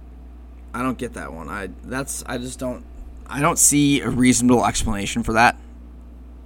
I 0.72 0.84
don't 0.84 0.96
get 0.96 1.14
that 1.14 1.32
one. 1.32 1.48
I 1.48 1.70
that's 1.82 2.22
I 2.26 2.38
just 2.38 2.60
don't 2.60 2.84
I 3.26 3.40
don't 3.40 3.58
see 3.58 4.00
a 4.02 4.08
reasonable 4.08 4.64
explanation 4.64 5.24
for 5.24 5.32
that. 5.32 5.58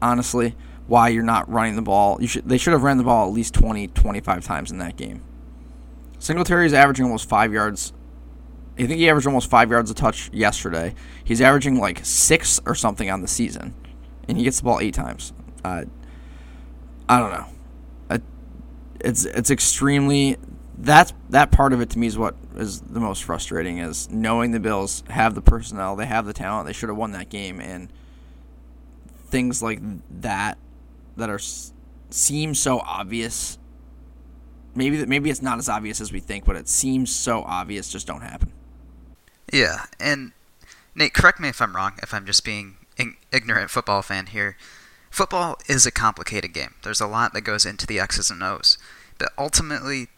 Honestly, 0.00 0.54
why 0.86 1.08
you're 1.08 1.22
not 1.22 1.46
running 1.50 1.76
the 1.76 1.82
ball. 1.82 2.16
You 2.18 2.26
should 2.26 2.48
they 2.48 2.56
should 2.56 2.72
have 2.72 2.82
ran 2.82 2.96
the 2.96 3.04
ball 3.04 3.28
at 3.28 3.34
least 3.34 3.52
20 3.52 3.88
25 3.88 4.42
times 4.46 4.70
in 4.70 4.78
that 4.78 4.96
game. 4.96 5.20
Singletary 6.18 6.64
is 6.64 6.72
averaging 6.72 7.04
almost 7.04 7.28
5 7.28 7.52
yards. 7.52 7.92
I 8.78 8.86
think 8.86 8.92
he 8.92 9.10
averaged 9.10 9.26
almost 9.26 9.50
5 9.50 9.70
yards 9.70 9.90
a 9.90 9.94
touch 9.94 10.30
yesterday. 10.32 10.94
He's 11.22 11.42
averaging 11.42 11.78
like 11.78 12.00
6 12.02 12.60
or 12.64 12.74
something 12.74 13.10
on 13.10 13.20
the 13.20 13.28
season 13.28 13.74
and 14.26 14.38
he 14.38 14.44
gets 14.44 14.60
the 14.60 14.64
ball 14.64 14.80
8 14.80 14.94
times. 14.94 15.34
Uh, 15.62 15.84
I 17.10 17.18
don't 17.18 17.30
know. 17.30 17.46
It's 19.00 19.26
it's 19.26 19.50
extremely 19.50 20.38
that's 20.78 21.12
that 21.30 21.50
part 21.50 21.72
of 21.72 21.80
it 21.80 21.90
to 21.90 21.98
me 21.98 22.06
is 22.06 22.18
what 22.18 22.36
is 22.56 22.80
the 22.80 23.00
most 23.00 23.24
frustrating 23.24 23.78
is 23.78 24.10
knowing 24.10 24.50
the 24.50 24.60
Bills 24.60 25.02
have 25.08 25.34
the 25.34 25.40
personnel, 25.40 25.96
they 25.96 26.06
have 26.06 26.26
the 26.26 26.32
talent, 26.32 26.66
they 26.66 26.72
should 26.72 26.88
have 26.88 26.98
won 26.98 27.12
that 27.12 27.28
game, 27.28 27.60
and 27.60 27.88
things 29.28 29.62
like 29.62 29.80
that 30.20 30.58
that 31.16 31.30
are 31.30 31.40
seem 32.10 32.54
so 32.54 32.80
obvious. 32.80 33.58
Maybe 34.74 34.98
that 34.98 35.08
maybe 35.08 35.30
it's 35.30 35.42
not 35.42 35.58
as 35.58 35.68
obvious 35.68 36.00
as 36.00 36.12
we 36.12 36.20
think, 36.20 36.44
but 36.44 36.56
it 36.56 36.68
seems 36.68 37.14
so 37.14 37.42
obvious 37.42 37.90
just 37.90 38.06
don't 38.06 38.20
happen. 38.20 38.52
Yeah, 39.52 39.86
and 39.98 40.32
Nate, 40.94 41.14
correct 41.14 41.40
me 41.40 41.48
if 41.48 41.62
I'm 41.62 41.74
wrong. 41.74 41.92
If 42.02 42.12
I'm 42.12 42.26
just 42.26 42.44
being 42.44 42.76
ignorant 43.32 43.70
football 43.70 44.02
fan 44.02 44.26
here, 44.26 44.56
football 45.10 45.56
is 45.68 45.86
a 45.86 45.90
complicated 45.90 46.52
game. 46.52 46.74
There's 46.82 47.00
a 47.00 47.06
lot 47.06 47.32
that 47.32 47.42
goes 47.42 47.64
into 47.64 47.86
the 47.86 47.98
X's 47.98 48.30
and 48.30 48.42
O's, 48.42 48.76
but 49.18 49.32
ultimately 49.38 50.08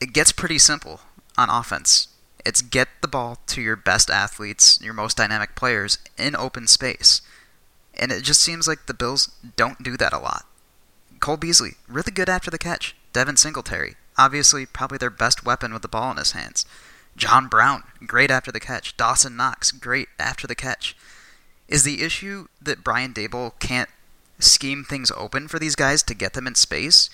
it 0.00 0.12
gets 0.12 0.32
pretty 0.32 0.58
simple 0.58 1.00
on 1.36 1.50
offense. 1.50 2.08
It's 2.44 2.62
get 2.62 2.88
the 3.00 3.08
ball 3.08 3.38
to 3.48 3.60
your 3.60 3.76
best 3.76 4.10
athletes, 4.10 4.80
your 4.82 4.94
most 4.94 5.16
dynamic 5.16 5.54
players 5.54 5.98
in 6.16 6.36
open 6.36 6.66
space. 6.66 7.20
And 7.94 8.12
it 8.12 8.22
just 8.22 8.40
seems 8.40 8.68
like 8.68 8.86
the 8.86 8.94
Bills 8.94 9.30
don't 9.56 9.82
do 9.82 9.96
that 9.96 10.12
a 10.12 10.18
lot. 10.18 10.46
Cole 11.20 11.36
Beasley, 11.36 11.72
really 11.88 12.12
good 12.12 12.28
after 12.28 12.50
the 12.50 12.58
catch. 12.58 12.94
Devin 13.12 13.36
Singletary, 13.36 13.96
obviously 14.16 14.66
probably 14.66 14.98
their 14.98 15.10
best 15.10 15.44
weapon 15.44 15.72
with 15.72 15.82
the 15.82 15.88
ball 15.88 16.10
in 16.12 16.16
his 16.16 16.32
hands. 16.32 16.64
John 17.16 17.48
Brown, 17.48 17.82
great 18.06 18.30
after 18.30 18.52
the 18.52 18.60
catch. 18.60 18.96
Dawson 18.96 19.36
Knox, 19.36 19.72
great 19.72 20.08
after 20.20 20.46
the 20.46 20.54
catch. 20.54 20.96
Is 21.66 21.82
the 21.82 22.02
issue 22.02 22.46
that 22.62 22.84
Brian 22.84 23.12
Daboll 23.12 23.58
can't 23.58 23.90
scheme 24.38 24.84
things 24.84 25.10
open 25.16 25.48
for 25.48 25.58
these 25.58 25.74
guys 25.74 26.02
to 26.04 26.14
get 26.14 26.34
them 26.34 26.46
in 26.46 26.54
space? 26.54 27.10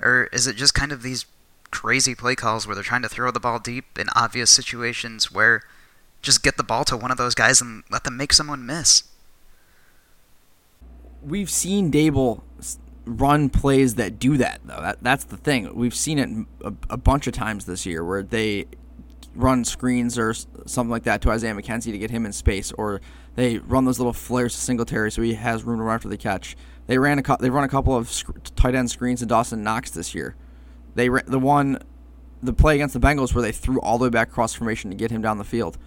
Or 0.00 0.30
is 0.32 0.46
it 0.46 0.56
just 0.56 0.74
kind 0.74 0.90
of 0.90 1.02
these 1.02 1.26
crazy 1.72 2.14
play 2.14 2.36
calls 2.36 2.66
where 2.66 2.76
they're 2.76 2.84
trying 2.84 3.02
to 3.02 3.08
throw 3.08 3.32
the 3.32 3.40
ball 3.40 3.58
deep 3.58 3.98
in 3.98 4.06
obvious 4.14 4.50
situations 4.50 5.32
where 5.32 5.62
just 6.20 6.44
get 6.44 6.56
the 6.56 6.62
ball 6.62 6.84
to 6.84 6.96
one 6.96 7.10
of 7.10 7.16
those 7.16 7.34
guys 7.34 7.60
and 7.60 7.82
let 7.90 8.04
them 8.04 8.16
make 8.16 8.32
someone 8.32 8.64
miss. 8.64 9.02
We've 11.20 11.50
seen 11.50 11.90
Daboll 11.90 12.42
run 13.04 13.50
plays 13.50 13.96
that 13.96 14.20
do 14.20 14.36
that 14.36 14.60
though. 14.64 14.80
That 14.80 14.98
that's 15.02 15.24
the 15.24 15.36
thing. 15.36 15.74
We've 15.74 15.94
seen 15.94 16.18
it 16.18 16.46
a, 16.64 16.72
a 16.90 16.96
bunch 16.96 17.26
of 17.26 17.32
times 17.32 17.64
this 17.64 17.84
year 17.86 18.04
where 18.04 18.22
they 18.22 18.66
run 19.34 19.64
screens 19.64 20.18
or 20.18 20.34
something 20.34 20.90
like 20.90 21.04
that 21.04 21.22
to 21.22 21.30
Isaiah 21.30 21.54
McKenzie 21.54 21.90
to 21.92 21.98
get 21.98 22.10
him 22.10 22.26
in 22.26 22.32
space, 22.32 22.70
or 22.72 23.00
they 23.34 23.58
run 23.58 23.84
those 23.84 23.98
little 23.98 24.12
flares 24.12 24.54
to 24.54 24.60
Singletary 24.60 25.10
so 25.10 25.22
he 25.22 25.34
has 25.34 25.64
room 25.64 25.78
to 25.78 25.84
run 25.84 25.94
after 25.94 26.08
the 26.08 26.18
catch. 26.18 26.56
They 26.86 26.98
ran 26.98 27.18
a 27.18 27.36
they 27.38 27.50
run 27.50 27.64
a 27.64 27.68
couple 27.68 27.96
of 27.96 28.10
sc- 28.10 28.54
tight 28.56 28.74
end 28.74 28.90
screens 28.90 29.20
to 29.20 29.26
Dawson 29.26 29.62
Knox 29.62 29.90
this 29.90 30.14
year. 30.14 30.36
They 30.94 31.08
the 31.08 31.38
one 31.38 31.78
the 32.42 32.52
play 32.52 32.74
against 32.74 32.94
the 32.94 33.00
Bengals 33.00 33.34
where 33.34 33.42
they 33.42 33.52
threw 33.52 33.80
all 33.80 33.98
the 33.98 34.04
way 34.04 34.10
back 34.10 34.30
cross 34.30 34.52
formation 34.54 34.90
to 34.90 34.96
get 34.96 35.10
him 35.10 35.22
down 35.22 35.38
the 35.38 35.44
field. 35.44 35.78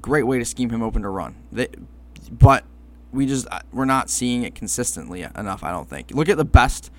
Great 0.00 0.24
way 0.24 0.38
to 0.38 0.44
scheme 0.44 0.70
him 0.70 0.82
open 0.82 1.02
to 1.02 1.08
run. 1.08 1.36
They, 1.52 1.68
but 2.30 2.64
we 3.12 3.26
just 3.26 3.46
uh, 3.50 3.60
we're 3.72 3.84
not 3.84 4.10
seeing 4.10 4.42
it 4.42 4.54
consistently 4.54 5.22
enough. 5.22 5.64
I 5.64 5.70
don't 5.70 5.88
think. 5.88 6.10
Look 6.12 6.28
at 6.28 6.36
the 6.36 6.44
best 6.44 6.90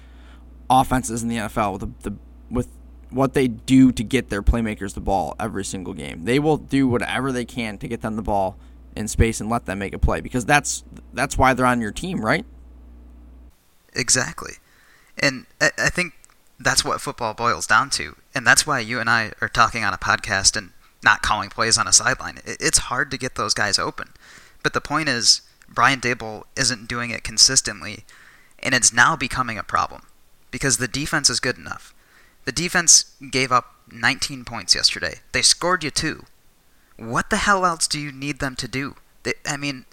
offenses 0.69 1.21
in 1.23 1.29
the 1.29 1.37
NFL 1.37 1.73
with 1.73 1.81
the, 1.81 2.09
the 2.09 2.17
with 2.49 2.67
what 3.09 3.33
they 3.33 3.47
do 3.47 3.91
to 3.91 4.03
get 4.03 4.29
their 4.29 4.41
playmakers 4.41 4.93
the 4.93 5.01
ball 5.01 5.35
every 5.39 5.65
single 5.65 5.93
game. 5.93 6.23
They 6.23 6.39
will 6.39 6.57
do 6.57 6.87
whatever 6.87 7.31
they 7.31 7.45
can 7.45 7.77
to 7.79 7.87
get 7.87 8.01
them 8.01 8.15
the 8.15 8.21
ball 8.21 8.57
in 8.95 9.07
space 9.07 9.39
and 9.39 9.49
let 9.49 9.65
them 9.65 9.79
make 9.79 9.93
a 9.93 9.99
play 9.99 10.21
because 10.21 10.45
that's 10.45 10.83
that's 11.13 11.37
why 11.37 11.53
they're 11.53 11.65
on 11.65 11.81
your 11.81 11.91
team, 11.91 12.23
right? 12.23 12.45
Exactly, 13.93 14.53
and 15.17 15.45
I, 15.59 15.71
I 15.77 15.89
think 15.89 16.13
that's 16.63 16.85
what 16.85 17.01
football 17.01 17.33
boils 17.33 17.67
down 17.67 17.89
to. 17.91 18.15
And 18.33 18.45
that's 18.45 18.65
why 18.65 18.79
you 18.79 18.99
and 18.99 19.09
I 19.09 19.31
are 19.41 19.49
talking 19.49 19.83
on 19.83 19.93
a 19.93 19.97
podcast 19.97 20.55
and 20.55 20.71
not 21.03 21.21
calling 21.21 21.49
plays 21.49 21.77
on 21.77 21.87
a 21.87 21.93
sideline. 21.93 22.39
It's 22.45 22.77
hard 22.77 23.11
to 23.11 23.17
get 23.17 23.35
those 23.35 23.53
guys 23.53 23.79
open. 23.79 24.09
But 24.63 24.73
the 24.73 24.81
point 24.81 25.09
is, 25.09 25.41
Brian 25.67 25.99
Daboll 25.99 26.43
isn't 26.55 26.87
doing 26.87 27.09
it 27.09 27.23
consistently, 27.23 28.05
and 28.59 28.75
it's 28.75 28.93
now 28.93 29.15
becoming 29.15 29.57
a 29.57 29.63
problem 29.63 30.03
because 30.51 30.77
the 30.77 30.87
defense 30.87 31.29
is 31.29 31.39
good 31.39 31.57
enough. 31.57 31.93
The 32.45 32.51
defense 32.51 33.15
gave 33.31 33.51
up 33.51 33.75
19 33.91 34.45
points 34.45 34.75
yesterday. 34.75 35.19
They 35.31 35.41
scored 35.41 35.83
you 35.83 35.91
two. 35.91 36.25
What 36.97 37.29
the 37.29 37.37
hell 37.37 37.65
else 37.65 37.87
do 37.87 37.99
you 37.99 38.11
need 38.11 38.39
them 38.39 38.55
to 38.57 38.67
do? 38.67 38.95
I 39.45 39.57
mean, 39.57 39.85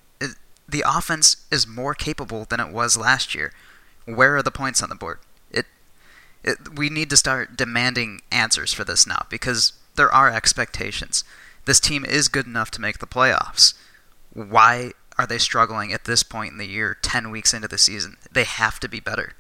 the 0.69 0.85
offense 0.87 1.39
is 1.51 1.67
more 1.67 1.95
capable 1.95 2.45
than 2.45 2.61
it 2.61 2.73
was 2.73 2.97
last 2.97 3.35
year. 3.35 3.53
Where 4.05 4.37
are 4.37 4.43
the 4.43 4.51
points 4.51 4.83
on 4.83 4.89
the 4.89 4.95
board? 4.95 5.19
It, 6.49 6.76
we 6.76 6.90
need 6.90 7.11
to 7.11 7.17
start 7.17 7.57
demanding 7.57 8.21
answers 8.31 8.73
for 8.73 8.85
this 8.85 9.07
now 9.07 9.26
because 9.31 9.73
there 9.97 10.12
are 10.12 10.31
expectations. 10.31 11.25
This 11.64 11.81
team 11.81 12.05
is 12.05 12.28
good 12.28 12.47
enough 12.47 12.71
to 12.73 12.81
make 12.81 12.99
the 12.99 13.07
playoffs. 13.07 13.75
Why 14.33 14.93
are 15.19 15.26
they 15.26 15.38
struggling 15.38 15.93
at 15.93 16.05
this 16.05 16.23
point 16.23 16.52
in 16.52 16.59
the 16.59 16.67
year, 16.67 16.97
10 17.02 17.31
weeks 17.31 17.52
into 17.52 17.69
the 17.69 17.78
season? 17.78 18.17
They 18.33 18.45
have 18.45 18.81
to 18.81 18.88
be 18.88 19.00
better. 19.00 19.35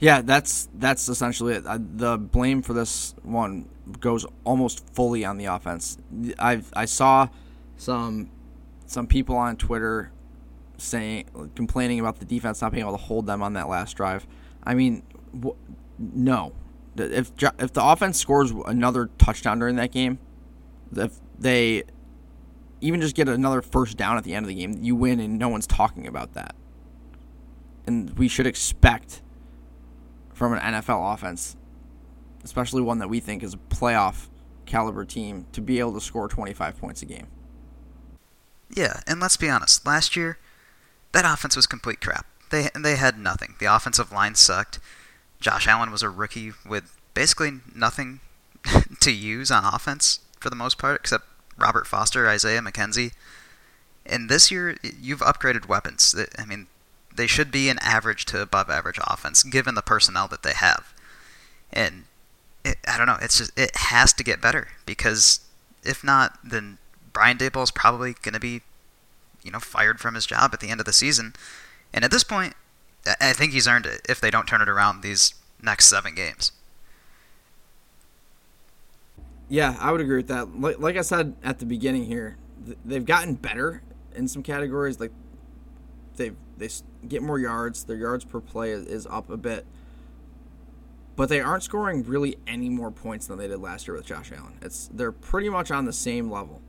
Yeah, 0.00 0.20
that's 0.20 0.68
that's 0.74 1.08
essentially 1.08 1.54
it. 1.54 1.64
the 1.64 2.18
blame 2.18 2.62
for 2.62 2.72
this 2.72 3.14
one 3.22 3.68
goes 3.98 4.24
almost 4.44 4.88
fully 4.94 5.24
on 5.24 5.38
the 5.38 5.46
offense. 5.46 5.98
I 6.38 6.62
I 6.72 6.84
saw 6.84 7.28
some 7.76 8.30
some 8.86 9.08
people 9.08 9.36
on 9.36 9.56
Twitter 9.56 10.12
saying 10.76 11.50
complaining 11.56 11.98
about 11.98 12.20
the 12.20 12.24
defense 12.24 12.62
not 12.62 12.70
being 12.70 12.82
able 12.82 12.96
to 12.96 13.04
hold 13.04 13.26
them 13.26 13.42
on 13.42 13.54
that 13.54 13.68
last 13.68 13.96
drive. 13.96 14.24
I 14.68 14.74
mean, 14.74 15.02
wh- 15.42 15.56
no. 15.98 16.52
If 16.96 17.32
if 17.58 17.72
the 17.72 17.82
offense 17.82 18.20
scores 18.20 18.52
another 18.66 19.08
touchdown 19.18 19.58
during 19.60 19.76
that 19.76 19.92
game, 19.92 20.18
if 20.94 21.18
they 21.38 21.84
even 22.80 23.00
just 23.00 23.16
get 23.16 23.28
another 23.28 23.62
first 23.62 23.96
down 23.96 24.18
at 24.18 24.24
the 24.24 24.34
end 24.34 24.44
of 24.44 24.48
the 24.48 24.54
game, 24.54 24.78
you 24.80 24.94
win, 24.94 25.20
and 25.20 25.38
no 25.38 25.48
one's 25.48 25.66
talking 25.66 26.06
about 26.06 26.34
that. 26.34 26.54
And 27.86 28.16
we 28.18 28.28
should 28.28 28.46
expect 28.46 29.22
from 30.34 30.52
an 30.52 30.58
NFL 30.58 31.14
offense, 31.14 31.56
especially 32.44 32.82
one 32.82 32.98
that 32.98 33.08
we 33.08 33.20
think 33.20 33.42
is 33.42 33.54
a 33.54 33.74
playoff 33.74 34.28
caliber 34.66 35.04
team, 35.04 35.46
to 35.52 35.62
be 35.62 35.78
able 35.78 35.94
to 35.94 36.00
score 36.00 36.28
25 36.28 36.76
points 36.78 37.00
a 37.00 37.06
game. 37.06 37.28
Yeah, 38.70 39.00
and 39.06 39.18
let's 39.18 39.38
be 39.38 39.48
honest. 39.48 39.86
Last 39.86 40.14
year, 40.14 40.38
that 41.12 41.24
offense 41.24 41.56
was 41.56 41.66
complete 41.66 42.00
crap. 42.02 42.26
They 42.50 42.68
they 42.74 42.96
had 42.96 43.18
nothing. 43.18 43.54
The 43.58 43.66
offensive 43.66 44.12
line 44.12 44.34
sucked. 44.34 44.78
Josh 45.40 45.66
Allen 45.66 45.90
was 45.90 46.02
a 46.02 46.10
rookie 46.10 46.52
with 46.66 46.96
basically 47.14 47.60
nothing 47.74 48.20
to 49.00 49.12
use 49.12 49.50
on 49.50 49.64
offense 49.64 50.20
for 50.40 50.50
the 50.50 50.56
most 50.56 50.78
part, 50.78 51.00
except 51.00 51.24
Robert 51.56 51.86
Foster, 51.86 52.28
Isaiah 52.28 52.60
McKenzie. 52.60 53.12
And 54.06 54.28
this 54.28 54.50
year, 54.50 54.76
you've 54.82 55.20
upgraded 55.20 55.68
weapons. 55.68 56.14
I 56.38 56.44
mean, 56.44 56.66
they 57.14 57.26
should 57.26 57.50
be 57.50 57.68
an 57.68 57.78
average 57.82 58.24
to 58.26 58.40
above 58.40 58.70
average 58.70 58.98
offense, 59.06 59.42
given 59.42 59.74
the 59.74 59.82
personnel 59.82 60.28
that 60.28 60.42
they 60.42 60.54
have. 60.54 60.94
And 61.72 62.04
it, 62.64 62.78
I 62.86 62.96
don't 62.96 63.06
know. 63.06 63.18
It's 63.20 63.38
just 63.38 63.58
it 63.58 63.76
has 63.76 64.12
to 64.14 64.24
get 64.24 64.40
better 64.40 64.68
because 64.86 65.40
if 65.84 66.02
not, 66.02 66.38
then 66.42 66.78
Brian 67.12 67.36
Daboll 67.36 67.64
is 67.64 67.70
probably 67.70 68.14
going 68.22 68.34
to 68.34 68.40
be, 68.40 68.62
you 69.42 69.50
know, 69.50 69.60
fired 69.60 70.00
from 70.00 70.14
his 70.14 70.26
job 70.26 70.50
at 70.52 70.60
the 70.60 70.68
end 70.68 70.80
of 70.80 70.86
the 70.86 70.92
season. 70.92 71.34
And 71.92 72.04
at 72.04 72.10
this 72.10 72.24
point, 72.24 72.54
I 73.20 73.32
think 73.32 73.52
he's 73.52 73.66
earned 73.66 73.86
it 73.86 74.02
if 74.08 74.20
they 74.20 74.30
don't 74.30 74.46
turn 74.46 74.60
it 74.60 74.68
around 74.68 75.02
these 75.02 75.34
next 75.62 75.86
seven 75.86 76.14
games. 76.14 76.52
Yeah, 79.48 79.76
I 79.80 79.92
would 79.92 80.00
agree 80.00 80.18
with 80.18 80.28
that. 80.28 80.60
Like, 80.60 80.78
like 80.78 80.96
I 80.96 81.00
said 81.00 81.34
at 81.42 81.58
the 81.58 81.66
beginning 81.66 82.04
here, 82.04 82.36
they've 82.84 83.04
gotten 83.04 83.34
better 83.34 83.82
in 84.14 84.28
some 84.28 84.42
categories. 84.42 85.00
Like 85.00 85.12
they 86.16 86.32
they 86.58 86.68
get 87.06 87.22
more 87.22 87.38
yards. 87.38 87.84
Their 87.84 87.96
yards 87.96 88.24
per 88.24 88.40
play 88.40 88.72
is 88.72 89.06
up 89.06 89.30
a 89.30 89.36
bit, 89.38 89.64
but 91.16 91.30
they 91.30 91.40
aren't 91.40 91.62
scoring 91.62 92.04
really 92.04 92.36
any 92.46 92.68
more 92.68 92.90
points 92.90 93.26
than 93.26 93.38
they 93.38 93.48
did 93.48 93.60
last 93.60 93.88
year 93.88 93.96
with 93.96 94.04
Josh 94.04 94.32
Allen. 94.32 94.58
It's 94.60 94.90
they're 94.92 95.12
pretty 95.12 95.48
much 95.48 95.70
on 95.70 95.86
the 95.86 95.92
same 95.92 96.30
level. 96.30 96.60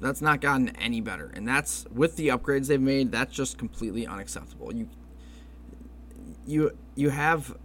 That's 0.00 0.22
not 0.22 0.40
gotten 0.40 0.68
any 0.76 1.00
better, 1.00 1.30
and 1.34 1.46
that's 1.46 1.86
with 1.92 2.16
the 2.16 2.28
upgrades 2.28 2.68
they've 2.68 2.80
made. 2.80 3.10
That's 3.10 3.34
just 3.34 3.58
completely 3.58 4.06
unacceptable. 4.06 4.72
You 4.74 4.88
you 6.46 6.70
you 6.94 7.10
have 7.10 7.56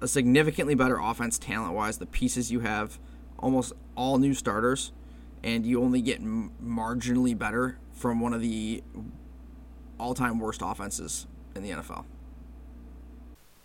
a 0.00 0.08
significantly 0.08 0.74
better 0.74 0.98
offense 0.98 1.38
talent 1.38 1.74
wise. 1.74 1.98
The 1.98 2.06
pieces 2.06 2.50
you 2.50 2.60
have, 2.60 2.98
almost 3.38 3.72
all 3.94 4.18
new 4.18 4.34
starters, 4.34 4.92
and 5.44 5.64
you 5.64 5.80
only 5.82 6.02
get 6.02 6.22
marginally 6.22 7.38
better 7.38 7.78
from 7.92 8.20
one 8.20 8.34
of 8.34 8.40
the 8.40 8.82
all 9.98 10.14
time 10.14 10.38
worst 10.38 10.60
offenses 10.62 11.26
in 11.54 11.62
the 11.62 11.70
NFL. 11.70 12.04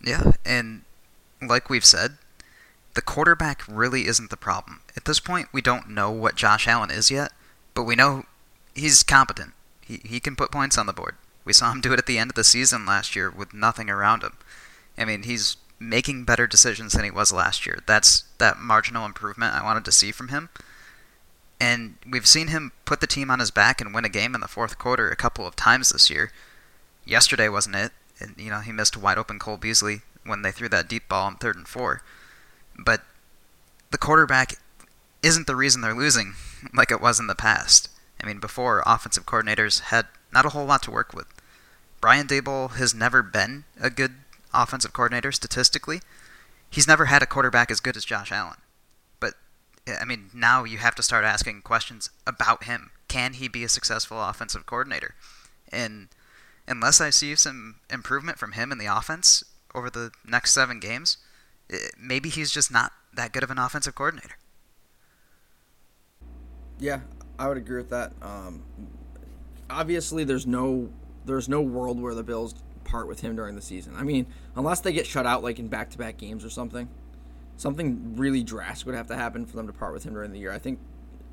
Yeah, 0.04 0.32
and 0.44 0.82
like 1.40 1.68
we've 1.68 1.84
said, 1.84 2.18
the 2.94 3.02
quarterback 3.02 3.62
really 3.68 4.06
isn't 4.06 4.30
the 4.30 4.36
problem. 4.36 4.80
At 4.96 5.04
this 5.04 5.20
point, 5.20 5.48
we 5.52 5.62
don't 5.62 5.88
know 5.88 6.10
what 6.10 6.36
Josh 6.36 6.68
Allen 6.68 6.90
is 6.90 7.10
yet, 7.10 7.32
but 7.74 7.84
we 7.84 7.96
know 7.96 8.24
he's 8.74 9.02
competent. 9.02 9.52
He, 9.80 10.00
he 10.04 10.20
can 10.20 10.36
put 10.36 10.52
points 10.52 10.76
on 10.76 10.86
the 10.86 10.92
board. 10.92 11.16
We 11.44 11.52
saw 11.52 11.72
him 11.72 11.80
do 11.80 11.92
it 11.92 11.98
at 11.98 12.06
the 12.06 12.18
end 12.18 12.30
of 12.30 12.34
the 12.34 12.44
season 12.44 12.86
last 12.86 13.16
year 13.16 13.30
with 13.30 13.54
nothing 13.54 13.90
around 13.90 14.22
him. 14.22 14.36
I 14.96 15.04
mean, 15.04 15.24
he's 15.24 15.56
making 15.78 16.24
better 16.24 16.46
decisions 16.46 16.92
than 16.92 17.04
he 17.04 17.10
was 17.10 17.32
last 17.32 17.66
year. 17.66 17.80
That's 17.86 18.24
that 18.38 18.58
marginal 18.58 19.04
improvement 19.04 19.54
I 19.54 19.64
wanted 19.64 19.84
to 19.86 19.92
see 19.92 20.12
from 20.12 20.28
him. 20.28 20.50
And 21.60 21.96
we've 22.08 22.26
seen 22.26 22.48
him 22.48 22.72
put 22.84 23.00
the 23.00 23.06
team 23.06 23.30
on 23.30 23.38
his 23.38 23.50
back 23.50 23.80
and 23.80 23.94
win 23.94 24.04
a 24.04 24.08
game 24.08 24.34
in 24.34 24.40
the 24.40 24.48
fourth 24.48 24.78
quarter 24.78 25.08
a 25.08 25.16
couple 25.16 25.46
of 25.46 25.56
times 25.56 25.90
this 25.90 26.10
year. 26.10 26.30
Yesterday 27.04 27.48
wasn't 27.48 27.76
it? 27.76 27.92
And, 28.20 28.34
you 28.36 28.50
know, 28.50 28.60
he 28.60 28.72
missed 28.72 28.96
a 28.96 29.00
wide 29.00 29.18
open 29.18 29.38
Cole 29.38 29.56
Beasley 29.56 30.02
when 30.24 30.42
they 30.42 30.52
threw 30.52 30.68
that 30.68 30.88
deep 30.88 31.08
ball 31.08 31.26
on 31.26 31.36
third 31.36 31.56
and 31.56 31.66
four. 31.66 32.02
But 32.78 33.02
the 33.90 33.98
quarterback 33.98 34.54
isn't 35.22 35.46
the 35.46 35.56
reason 35.56 35.80
they're 35.80 35.94
losing 35.94 36.34
like 36.74 36.90
it 36.90 37.00
was 37.00 37.20
in 37.20 37.26
the 37.26 37.34
past. 37.34 37.88
I 38.22 38.26
mean, 38.26 38.38
before 38.38 38.82
offensive 38.86 39.26
coordinators 39.26 39.80
had 39.80 40.06
not 40.32 40.46
a 40.46 40.50
whole 40.50 40.64
lot 40.64 40.82
to 40.84 40.90
work 40.90 41.12
with. 41.12 41.26
Brian 42.00 42.26
Daboll 42.26 42.72
has 42.72 42.94
never 42.94 43.22
been 43.22 43.64
a 43.80 43.90
good 43.90 44.14
offensive 44.52 44.92
coordinator 44.92 45.32
statistically. 45.32 46.00
He's 46.70 46.88
never 46.88 47.06
had 47.06 47.22
a 47.22 47.26
quarterback 47.26 47.70
as 47.70 47.80
good 47.80 47.96
as 47.96 48.04
Josh 48.04 48.32
Allen. 48.32 48.58
But 49.20 49.34
I 49.86 50.04
mean, 50.04 50.30
now 50.32 50.64
you 50.64 50.78
have 50.78 50.94
to 50.96 51.02
start 51.02 51.24
asking 51.24 51.62
questions 51.62 52.10
about 52.26 52.64
him. 52.64 52.90
Can 53.08 53.34
he 53.34 53.46
be 53.48 53.64
a 53.64 53.68
successful 53.68 54.22
offensive 54.22 54.66
coordinator? 54.66 55.14
And 55.70 56.08
unless 56.66 57.00
I 57.00 57.10
see 57.10 57.34
some 57.36 57.76
improvement 57.90 58.38
from 58.38 58.52
him 58.52 58.72
in 58.72 58.78
the 58.78 58.86
offense 58.86 59.44
over 59.74 59.90
the 59.90 60.12
next 60.24 60.52
7 60.52 60.80
games, 60.80 61.18
maybe 61.98 62.28
he's 62.28 62.50
just 62.50 62.72
not 62.72 62.92
that 63.14 63.32
good 63.32 63.42
of 63.42 63.50
an 63.50 63.58
offensive 63.58 63.94
coordinator. 63.94 64.36
Yeah, 66.78 67.00
I 67.38 67.48
would 67.48 67.56
agree 67.56 67.76
with 67.76 67.90
that. 67.90 68.12
Um, 68.20 68.62
obviously, 69.70 70.24
there's 70.24 70.46
no 70.46 70.90
there's 71.24 71.48
no 71.48 71.60
world 71.60 72.00
where 72.00 72.14
the 72.14 72.22
Bills 72.24 72.54
part 72.84 73.06
with 73.06 73.20
him 73.20 73.36
during 73.36 73.54
the 73.54 73.62
season. 73.62 73.94
I 73.96 74.02
mean, 74.02 74.26
unless 74.56 74.80
they 74.80 74.92
get 74.92 75.06
shut 75.06 75.24
out 75.24 75.42
like 75.42 75.58
in 75.58 75.68
back-to-back 75.68 76.16
games 76.18 76.44
or 76.44 76.50
something, 76.50 76.88
something 77.56 78.16
really 78.16 78.42
drastic 78.42 78.86
would 78.86 78.96
have 78.96 79.06
to 79.06 79.16
happen 79.16 79.46
for 79.46 79.56
them 79.56 79.66
to 79.68 79.72
part 79.72 79.92
with 79.92 80.04
him 80.04 80.14
during 80.14 80.32
the 80.32 80.38
year. 80.38 80.52
I 80.52 80.58
think 80.58 80.80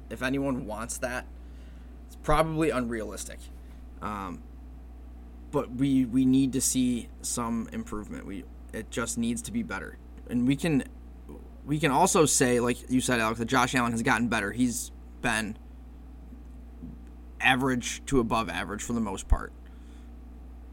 if 0.09 0.21
anyone 0.21 0.67
wants 0.67 0.97
that, 0.99 1.25
it's 2.05 2.17
probably 2.17 2.69
unrealistic. 2.69 3.39
Um, 4.01 4.43
but 5.51 5.71
we 5.71 6.05
we 6.05 6.25
need 6.25 6.53
to 6.53 6.61
see 6.61 7.09
some 7.21 7.67
improvement. 7.73 8.25
We 8.25 8.45
it 8.71 8.91
just 8.91 9.17
needs 9.17 9.41
to 9.43 9.51
be 9.51 9.63
better, 9.63 9.97
and 10.29 10.47
we 10.47 10.55
can 10.55 10.83
we 11.65 11.79
can 11.79 11.91
also 11.91 12.25
say, 12.25 12.59
like 12.59 12.89
you 12.89 13.01
said, 13.01 13.19
Alex, 13.19 13.39
that 13.39 13.45
Josh 13.45 13.75
Allen 13.75 13.91
has 13.91 14.01
gotten 14.01 14.27
better. 14.27 14.51
He's 14.51 14.91
been 15.21 15.57
average 17.39 18.03
to 18.07 18.19
above 18.19 18.49
average 18.49 18.81
for 18.81 18.93
the 18.93 18.99
most 18.99 19.27
part. 19.27 19.51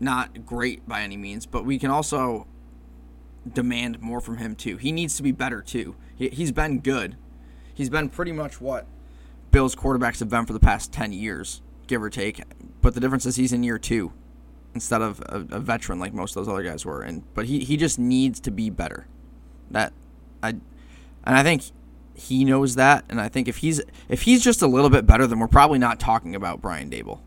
Not 0.00 0.46
great 0.46 0.88
by 0.88 1.02
any 1.02 1.16
means, 1.16 1.46
but 1.46 1.64
we 1.64 1.78
can 1.78 1.90
also 1.90 2.46
demand 3.52 4.00
more 4.00 4.20
from 4.20 4.38
him 4.38 4.54
too. 4.54 4.76
He 4.76 4.92
needs 4.92 5.16
to 5.16 5.22
be 5.22 5.32
better 5.32 5.62
too. 5.62 5.96
He, 6.14 6.28
he's 6.28 6.52
been 6.52 6.80
good. 6.80 7.16
He's 7.74 7.90
been 7.90 8.08
pretty 8.08 8.32
much 8.32 8.60
what 8.60 8.86
Bills 9.50 9.74
quarterbacks 9.74 10.20
have 10.20 10.28
been 10.28 10.46
for 10.46 10.52
the 10.52 10.60
past 10.60 10.92
10 10.92 11.12
years, 11.12 11.62
give 11.86 12.02
or 12.02 12.10
take. 12.10 12.42
But 12.80 12.94
the 12.94 13.00
difference 13.00 13.26
is 13.26 13.36
he's 13.36 13.52
in 13.52 13.62
year 13.62 13.78
two 13.78 14.12
instead 14.74 15.00
of 15.00 15.20
a, 15.20 15.46
a 15.50 15.60
veteran 15.60 15.98
like 15.98 16.12
most 16.12 16.36
of 16.36 16.44
those 16.44 16.52
other 16.52 16.62
guys 16.62 16.84
were. 16.84 17.02
And 17.02 17.22
but 17.34 17.46
he, 17.46 17.64
he 17.64 17.76
just 17.76 17.98
needs 17.98 18.40
to 18.40 18.50
be 18.50 18.70
better. 18.70 19.06
That 19.70 19.92
I 20.42 20.50
and 20.50 20.62
I 21.24 21.42
think 21.42 21.62
he 22.14 22.44
knows 22.44 22.76
that, 22.76 23.04
and 23.08 23.20
I 23.20 23.28
think 23.28 23.48
if 23.48 23.58
he's 23.58 23.80
if 24.08 24.22
he's 24.22 24.42
just 24.42 24.62
a 24.62 24.66
little 24.66 24.90
bit 24.90 25.06
better, 25.06 25.26
then 25.26 25.38
we're 25.38 25.48
probably 25.48 25.78
not 25.78 26.00
talking 26.00 26.34
about 26.34 26.62
Brian 26.62 26.90
Daboll. 26.90 27.20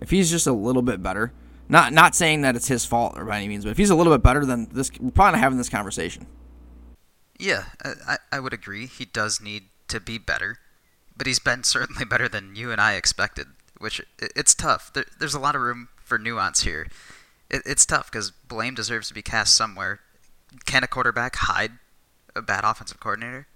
If 0.00 0.10
he's 0.10 0.30
just 0.30 0.46
a 0.46 0.52
little 0.52 0.82
bit 0.82 1.02
better, 1.02 1.32
not 1.68 1.92
not 1.92 2.14
saying 2.14 2.42
that 2.42 2.56
it's 2.56 2.68
his 2.68 2.84
fault 2.84 3.14
or 3.16 3.24
by 3.24 3.38
any 3.38 3.48
means, 3.48 3.64
but 3.64 3.70
if 3.70 3.76
he's 3.76 3.90
a 3.90 3.94
little 3.94 4.12
bit 4.12 4.22
better, 4.22 4.44
then 4.44 4.68
this 4.72 4.90
we're 5.00 5.10
probably 5.10 5.32
not 5.32 5.40
having 5.40 5.58
this 5.58 5.68
conversation. 5.68 6.26
Yeah, 7.38 7.64
I, 7.84 8.16
I 8.32 8.40
would 8.40 8.52
agree. 8.52 8.86
He 8.86 9.04
does 9.04 9.40
need 9.40 9.64
to 9.88 10.00
be 10.00 10.18
better, 10.18 10.58
but 11.16 11.26
he's 11.26 11.38
been 11.38 11.64
certainly 11.64 12.04
better 12.04 12.28
than 12.28 12.56
you 12.56 12.72
and 12.72 12.80
I 12.80 12.94
expected. 12.94 13.46
Which 13.78 14.00
it's 14.18 14.54
tough. 14.54 14.92
There, 14.92 15.04
there's 15.18 15.34
a 15.34 15.40
lot 15.40 15.54
of 15.54 15.60
room 15.60 15.88
for 16.02 16.18
nuance 16.18 16.62
here. 16.62 16.88
It, 17.50 17.62
it's 17.66 17.84
tough 17.84 18.10
because 18.10 18.30
blame 18.30 18.74
deserves 18.74 19.08
to 19.08 19.14
be 19.14 19.22
cast 19.22 19.54
somewhere. 19.54 20.00
Can 20.64 20.84
a 20.84 20.88
quarterback 20.88 21.36
hide 21.36 21.72
a 22.34 22.42
bad 22.42 22.64
offensive 22.64 23.00
coordinator? 23.00 23.46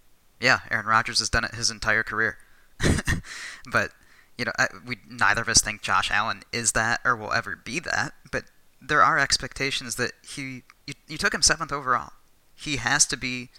Yeah, 0.40 0.60
Aaron 0.70 0.86
Rodgers 0.86 1.18
has 1.18 1.28
done 1.28 1.44
it 1.44 1.54
his 1.54 1.70
entire 1.70 2.02
career. 2.02 2.38
but 3.70 3.90
you 4.38 4.46
know, 4.46 4.52
we 4.86 4.96
neither 5.08 5.42
of 5.42 5.48
us 5.48 5.60
think 5.60 5.82
Josh 5.82 6.10
Allen 6.10 6.42
is 6.52 6.72
that 6.72 7.00
or 7.04 7.14
will 7.14 7.32
ever 7.32 7.56
be 7.56 7.78
that. 7.80 8.14
But 8.32 8.44
there 8.80 9.02
are 9.02 9.18
expectations 9.18 9.96
that 9.96 10.12
he 10.26 10.62
you, 10.86 10.94
you 11.06 11.18
took 11.18 11.34
him 11.34 11.42
seventh 11.42 11.72
overall. 11.72 12.12
He 12.54 12.76
has 12.76 13.06
to 13.06 13.16
be 13.16 13.50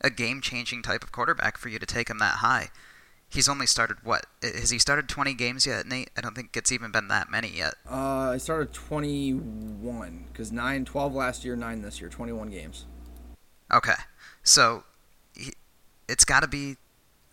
a 0.00 0.10
game-changing 0.10 0.82
type 0.82 1.02
of 1.02 1.12
quarterback 1.12 1.56
for 1.56 1.68
you 1.68 1.78
to 1.78 1.86
take 1.86 2.10
him 2.10 2.18
that 2.18 2.36
high. 2.36 2.68
He's 3.28 3.48
only 3.48 3.66
started 3.66 3.98
what? 4.04 4.26
Has 4.42 4.70
he 4.70 4.78
started 4.78 5.08
20 5.08 5.34
games 5.34 5.66
yet, 5.66 5.86
Nate? 5.86 6.10
I 6.16 6.20
don't 6.20 6.34
think 6.34 6.56
it's 6.56 6.72
even 6.72 6.90
been 6.90 7.08
that 7.08 7.30
many 7.30 7.48
yet. 7.48 7.74
Uh, 7.90 8.30
I 8.30 8.38
started 8.38 8.72
21 8.72 10.26
because 10.32 10.52
9, 10.52 10.84
12 10.84 11.14
last 11.14 11.44
year, 11.44 11.56
9 11.56 11.82
this 11.82 12.00
year, 12.00 12.08
21 12.08 12.50
games. 12.50 12.86
Okay. 13.72 13.94
So 14.42 14.84
it's 16.08 16.24
got 16.24 16.40
to 16.40 16.48
be 16.48 16.76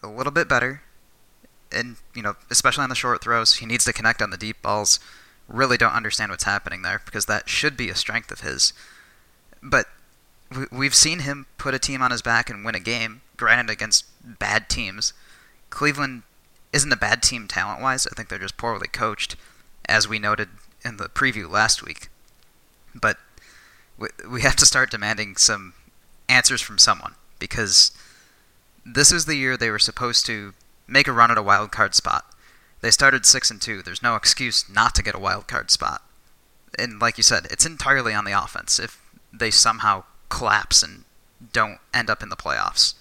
a 0.01 0.07
little 0.07 0.31
bit 0.31 0.49
better. 0.49 0.81
And, 1.71 1.97
you 2.15 2.21
know, 2.21 2.35
especially 2.51 2.83
on 2.83 2.89
the 2.89 2.95
short 2.95 3.21
throws, 3.21 3.55
he 3.55 3.65
needs 3.65 3.85
to 3.85 3.93
connect 3.93 4.21
on 4.21 4.29
the 4.29 4.37
deep 4.37 4.61
balls. 4.61 4.99
Really 5.47 5.77
don't 5.77 5.93
understand 5.93 6.31
what's 6.31 6.43
happening 6.43 6.81
there 6.81 7.01
because 7.05 7.25
that 7.25 7.49
should 7.49 7.77
be 7.77 7.89
a 7.89 7.95
strength 7.95 8.31
of 8.31 8.41
his. 8.41 8.73
But 9.61 9.87
we've 10.71 10.95
seen 10.95 11.19
him 11.19 11.47
put 11.57 11.73
a 11.73 11.79
team 11.79 12.01
on 12.01 12.11
his 12.11 12.21
back 12.21 12.49
and 12.49 12.63
win 12.63 12.75
a 12.75 12.79
game, 12.79 13.21
granted 13.37 13.71
against 13.71 14.05
bad 14.39 14.69
teams. 14.69 15.13
Cleveland 15.73 16.21
isn't 16.71 16.93
a 16.93 16.97
bad 16.97 17.23
team 17.23 17.47
talent 17.47 17.81
wise. 17.81 18.05
I 18.05 18.13
think 18.15 18.29
they're 18.29 18.37
just 18.37 18.57
poorly 18.57 18.87
coached, 18.87 19.35
as 19.89 20.07
we 20.07 20.19
noted 20.19 20.49
in 20.85 20.97
the 20.97 21.05
preview 21.05 21.49
last 21.49 21.83
week. 21.83 22.09
But 22.93 23.17
we 24.29 24.41
have 24.41 24.55
to 24.57 24.67
start 24.67 24.91
demanding 24.91 25.35
some 25.35 25.73
answers 26.29 26.61
from 26.61 26.77
someone 26.77 27.15
because 27.39 27.91
this 28.85 29.11
is 29.11 29.25
the 29.25 29.35
year 29.35 29.57
they 29.57 29.71
were 29.71 29.79
supposed 29.79 30.27
to 30.27 30.53
make 30.87 31.07
a 31.07 31.11
run 31.11 31.31
at 31.31 31.39
a 31.39 31.43
wild 31.43 31.71
card 31.71 31.95
spot. 31.95 32.25
They 32.81 32.91
started 32.91 33.25
six 33.25 33.49
and 33.49 33.59
two. 33.59 33.81
There's 33.81 34.03
no 34.03 34.15
excuse 34.15 34.69
not 34.69 34.93
to 34.95 35.03
get 35.03 35.15
a 35.15 35.19
wild 35.19 35.47
card 35.47 35.71
spot. 35.71 36.03
And 36.77 36.99
like 36.99 37.17
you 37.17 37.23
said, 37.23 37.47
it's 37.49 37.65
entirely 37.65 38.13
on 38.13 38.25
the 38.25 38.31
offense 38.31 38.77
if 38.77 39.01
they 39.31 39.49
somehow 39.49 40.03
collapse 40.29 40.83
and 40.83 41.05
don't 41.51 41.79
end 41.93 42.11
up 42.11 42.21
in 42.21 42.29
the 42.29 42.35
playoffs. 42.35 42.93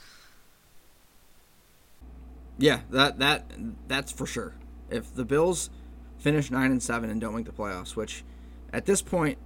Yeah, 2.59 2.81
that 2.91 3.19
that 3.19 3.51
that's 3.89 4.13
for 4.13 4.27
sure. 4.27 4.55
If 4.91 5.15
the 5.15 5.25
Bills 5.25 5.71
finish 6.19 6.51
nine 6.51 6.71
and 6.71 6.83
seven 6.83 7.11
and 7.11 7.21
don't 7.21 7.35
make 7.35 7.47
the 7.47 7.53
playoffs, 7.53 7.97
which 7.97 8.25
at 8.73 8.87
this 8.87 9.03
point 9.03 9.39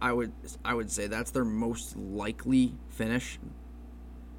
I 0.00 0.12
would 0.12 0.32
I 0.64 0.74
would 0.74 0.90
say 0.90 1.06
that's 1.06 1.30
their 1.30 1.44
most 1.44 1.96
likely 1.96 2.74
finish 2.88 3.38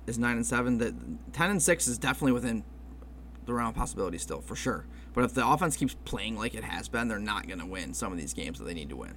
is 0.05 0.19
nine 0.19 0.35
and 0.35 0.45
seven. 0.45 0.77
That 0.79 0.93
ten 1.31 1.49
and 1.49 1.61
six 1.61 1.87
is 1.87 1.97
definitely 1.97 2.33
within 2.33 2.63
the 3.45 3.53
realm 3.53 3.69
of 3.69 3.75
possibility 3.75 4.17
still 4.17 4.41
for 4.41 4.55
sure. 4.55 4.85
But 5.13 5.23
if 5.23 5.33
the 5.33 5.47
offense 5.47 5.77
keeps 5.77 5.95
playing 6.05 6.37
like 6.37 6.55
it 6.55 6.63
has 6.63 6.89
been, 6.89 7.07
they're 7.07 7.19
not 7.19 7.47
going 7.47 7.59
to 7.59 7.65
win 7.65 7.93
some 7.93 8.11
of 8.11 8.17
these 8.17 8.33
games 8.33 8.57
that 8.59 8.65
they 8.65 8.73
need 8.73 8.89
to 8.89 8.95
win. 8.95 9.15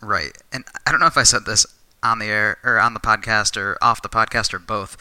Right, 0.00 0.32
and 0.52 0.64
I 0.86 0.90
don't 0.92 1.00
know 1.00 1.06
if 1.06 1.16
I 1.16 1.22
said 1.24 1.44
this 1.44 1.66
on 2.02 2.20
the 2.20 2.26
air 2.26 2.58
or 2.62 2.78
on 2.78 2.94
the 2.94 3.00
podcast 3.00 3.56
or 3.56 3.76
off 3.82 4.02
the 4.02 4.08
podcast 4.08 4.54
or 4.54 4.58
both. 4.58 4.96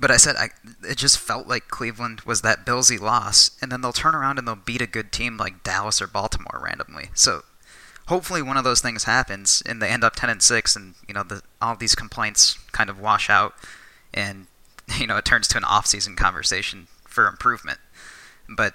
But 0.00 0.10
I 0.10 0.16
said 0.16 0.34
I, 0.36 0.48
it 0.82 0.96
just 0.96 1.18
felt 1.18 1.46
like 1.46 1.68
Cleveland 1.68 2.22
was 2.22 2.40
that 2.40 2.64
Billsy 2.64 2.98
loss, 2.98 3.50
and 3.60 3.70
then 3.70 3.82
they'll 3.82 3.92
turn 3.92 4.14
around 4.14 4.38
and 4.38 4.48
they'll 4.48 4.56
beat 4.56 4.80
a 4.80 4.86
good 4.86 5.12
team 5.12 5.36
like 5.36 5.62
Dallas 5.62 6.00
or 6.00 6.06
Baltimore 6.06 6.58
randomly. 6.64 7.10
So 7.14 7.42
hopefully 8.06 8.40
one 8.40 8.56
of 8.56 8.64
those 8.64 8.80
things 8.80 9.04
happens, 9.04 9.62
and 9.66 9.82
they 9.82 9.88
end 9.88 10.02
up 10.02 10.16
ten 10.16 10.30
and 10.30 10.42
six, 10.42 10.74
and 10.74 10.94
you 11.06 11.12
know 11.12 11.22
the, 11.22 11.42
all 11.60 11.76
these 11.76 11.94
complaints 11.94 12.58
kind 12.72 12.88
of 12.88 12.98
wash 12.98 13.28
out, 13.28 13.54
and 14.14 14.46
you 14.98 15.06
know 15.06 15.18
it 15.18 15.26
turns 15.26 15.46
to 15.48 15.58
an 15.58 15.64
off-season 15.64 16.16
conversation 16.16 16.86
for 17.06 17.26
improvement. 17.26 17.78
but 18.48 18.74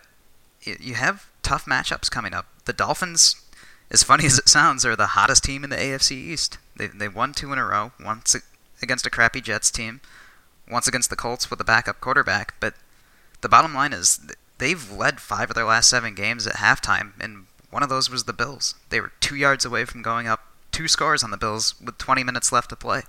you 0.61 0.95
have 0.95 1.27
tough 1.43 1.65
matchups 1.65 2.09
coming 2.09 2.33
up. 2.33 2.47
The 2.65 2.73
Dolphins, 2.73 3.35
as 3.91 4.03
funny 4.03 4.25
as 4.25 4.39
it 4.39 4.49
sounds, 4.49 4.85
are 4.85 4.95
the 4.95 5.07
hottest 5.07 5.43
team 5.43 5.63
in 5.63 5.69
the 5.69 5.75
AFC 5.75 6.11
East. 6.11 6.57
They 6.75 6.87
they 6.87 7.07
won 7.07 7.33
two 7.33 7.51
in 7.53 7.59
a 7.59 7.65
row. 7.65 7.91
Once 8.03 8.35
against 8.81 9.05
a 9.05 9.09
crappy 9.09 9.41
Jets 9.41 9.71
team, 9.71 10.01
once 10.69 10.87
against 10.87 11.09
the 11.09 11.15
Colts 11.15 11.49
with 11.49 11.61
a 11.61 11.65
backup 11.65 11.99
quarterback. 12.01 12.55
But 12.59 12.73
the 13.41 13.49
bottom 13.49 13.73
line 13.73 13.93
is 13.93 14.19
they've 14.57 14.91
led 14.91 15.19
five 15.19 15.49
of 15.49 15.55
their 15.55 15.65
last 15.65 15.89
seven 15.89 16.15
games 16.15 16.47
at 16.47 16.55
halftime, 16.55 17.13
and 17.19 17.45
one 17.69 17.83
of 17.83 17.89
those 17.89 18.09
was 18.09 18.23
the 18.23 18.33
Bills. 18.33 18.75
They 18.89 19.01
were 19.01 19.11
two 19.19 19.35
yards 19.35 19.65
away 19.65 19.85
from 19.85 20.01
going 20.01 20.27
up 20.27 20.41
two 20.71 20.87
scores 20.87 21.23
on 21.23 21.31
the 21.31 21.37
Bills 21.37 21.75
with 21.81 21.97
20 21.97 22.23
minutes 22.23 22.51
left 22.51 22.69
to 22.69 22.75
play. 22.75 23.03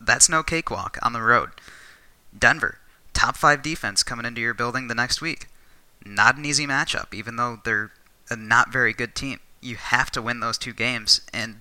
That's 0.00 0.28
no 0.28 0.42
cakewalk 0.42 0.98
on 1.02 1.12
the 1.12 1.22
road. 1.22 1.50
Denver, 2.36 2.78
top 3.12 3.36
five 3.36 3.62
defense 3.62 4.02
coming 4.02 4.26
into 4.26 4.40
your 4.40 4.54
building 4.54 4.88
the 4.88 4.94
next 4.94 5.20
week. 5.20 5.48
Not 6.04 6.36
an 6.36 6.44
easy 6.44 6.66
matchup, 6.66 7.14
even 7.14 7.36
though 7.36 7.60
they're 7.64 7.92
a 8.30 8.36
not 8.36 8.72
very 8.72 8.92
good 8.92 9.14
team. 9.14 9.38
You 9.60 9.76
have 9.76 10.10
to 10.12 10.22
win 10.22 10.40
those 10.40 10.58
two 10.58 10.72
games, 10.72 11.20
and 11.32 11.60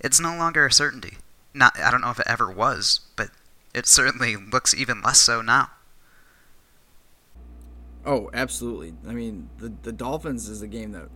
it's 0.00 0.20
no 0.20 0.36
longer 0.36 0.66
a 0.66 0.72
certainty. 0.72 1.18
Not, 1.52 1.78
I 1.78 1.90
don't 1.90 2.00
know 2.00 2.10
if 2.10 2.20
it 2.20 2.26
ever 2.28 2.50
was, 2.50 3.00
but 3.16 3.30
it 3.76 3.86
certainly 3.86 4.36
looks 4.36 4.74
even 4.74 5.02
less 5.02 5.20
so 5.20 5.42
now. 5.42 5.70
Oh, 8.06 8.30
absolutely. 8.32 8.94
I 9.06 9.12
mean, 9.12 9.50
the 9.58 9.72
the 9.82 9.92
Dolphins 9.92 10.48
is 10.48 10.62
a 10.62 10.66
game 10.66 10.92
that 10.92 11.08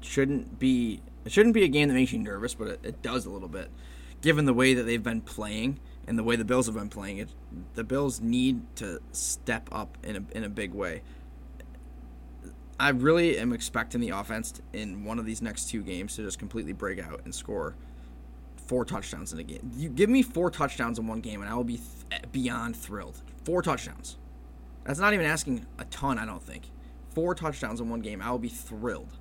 shouldn't 0.00 0.58
be 0.58 1.00
it 1.24 1.30
shouldn't 1.30 1.54
be 1.54 1.62
a 1.62 1.68
game 1.68 1.88
that 1.88 1.94
makes 1.94 2.12
you 2.12 2.18
nervous, 2.18 2.54
but 2.54 2.68
it, 2.68 2.80
it 2.82 3.02
does 3.02 3.24
a 3.24 3.30
little 3.30 3.48
bit, 3.48 3.70
given 4.20 4.46
the 4.46 4.52
way 4.52 4.74
that 4.74 4.82
they've 4.82 5.02
been 5.02 5.20
playing 5.20 5.78
and 6.08 6.18
the 6.18 6.24
way 6.24 6.34
the 6.34 6.44
Bills 6.44 6.66
have 6.66 6.74
been 6.74 6.88
playing. 6.88 7.18
It 7.18 7.28
the 7.74 7.84
Bills 7.84 8.20
need 8.20 8.62
to 8.76 9.00
step 9.12 9.68
up 9.70 9.96
in 10.02 10.16
a 10.16 10.36
in 10.36 10.42
a 10.42 10.48
big 10.48 10.74
way. 10.74 11.02
I 12.80 12.88
really 12.88 13.38
am 13.38 13.52
expecting 13.52 14.00
the 14.00 14.10
offense 14.10 14.60
in 14.72 15.04
one 15.04 15.20
of 15.20 15.26
these 15.26 15.40
next 15.40 15.70
two 15.70 15.82
games 15.82 16.16
to 16.16 16.22
just 16.22 16.40
completely 16.40 16.72
break 16.72 16.98
out 16.98 17.20
and 17.24 17.32
score 17.32 17.76
four 18.66 18.84
touchdowns 18.84 19.32
in 19.32 19.38
a 19.38 19.42
game. 19.42 19.70
You 19.76 19.88
give 19.88 20.10
me 20.10 20.22
four 20.22 20.50
touchdowns 20.50 20.98
in 20.98 21.06
one 21.06 21.20
game, 21.20 21.40
and 21.42 21.50
I 21.50 21.54
will 21.54 21.64
be 21.64 21.80
th- 22.10 22.22
beyond 22.32 22.76
thrilled. 22.76 23.20
Four 23.44 23.62
touchdowns. 23.62 24.16
That's 24.84 24.98
not 24.98 25.14
even 25.14 25.26
asking 25.26 25.66
a 25.78 25.84
ton, 25.86 26.18
I 26.18 26.26
don't 26.26 26.42
think. 26.42 26.70
Four 27.14 27.34
touchdowns 27.34 27.80
in 27.80 27.88
one 27.88 28.00
game, 28.00 28.20
I 28.20 28.30
will 28.30 28.38
be 28.38 28.48
thrilled. 28.48 29.16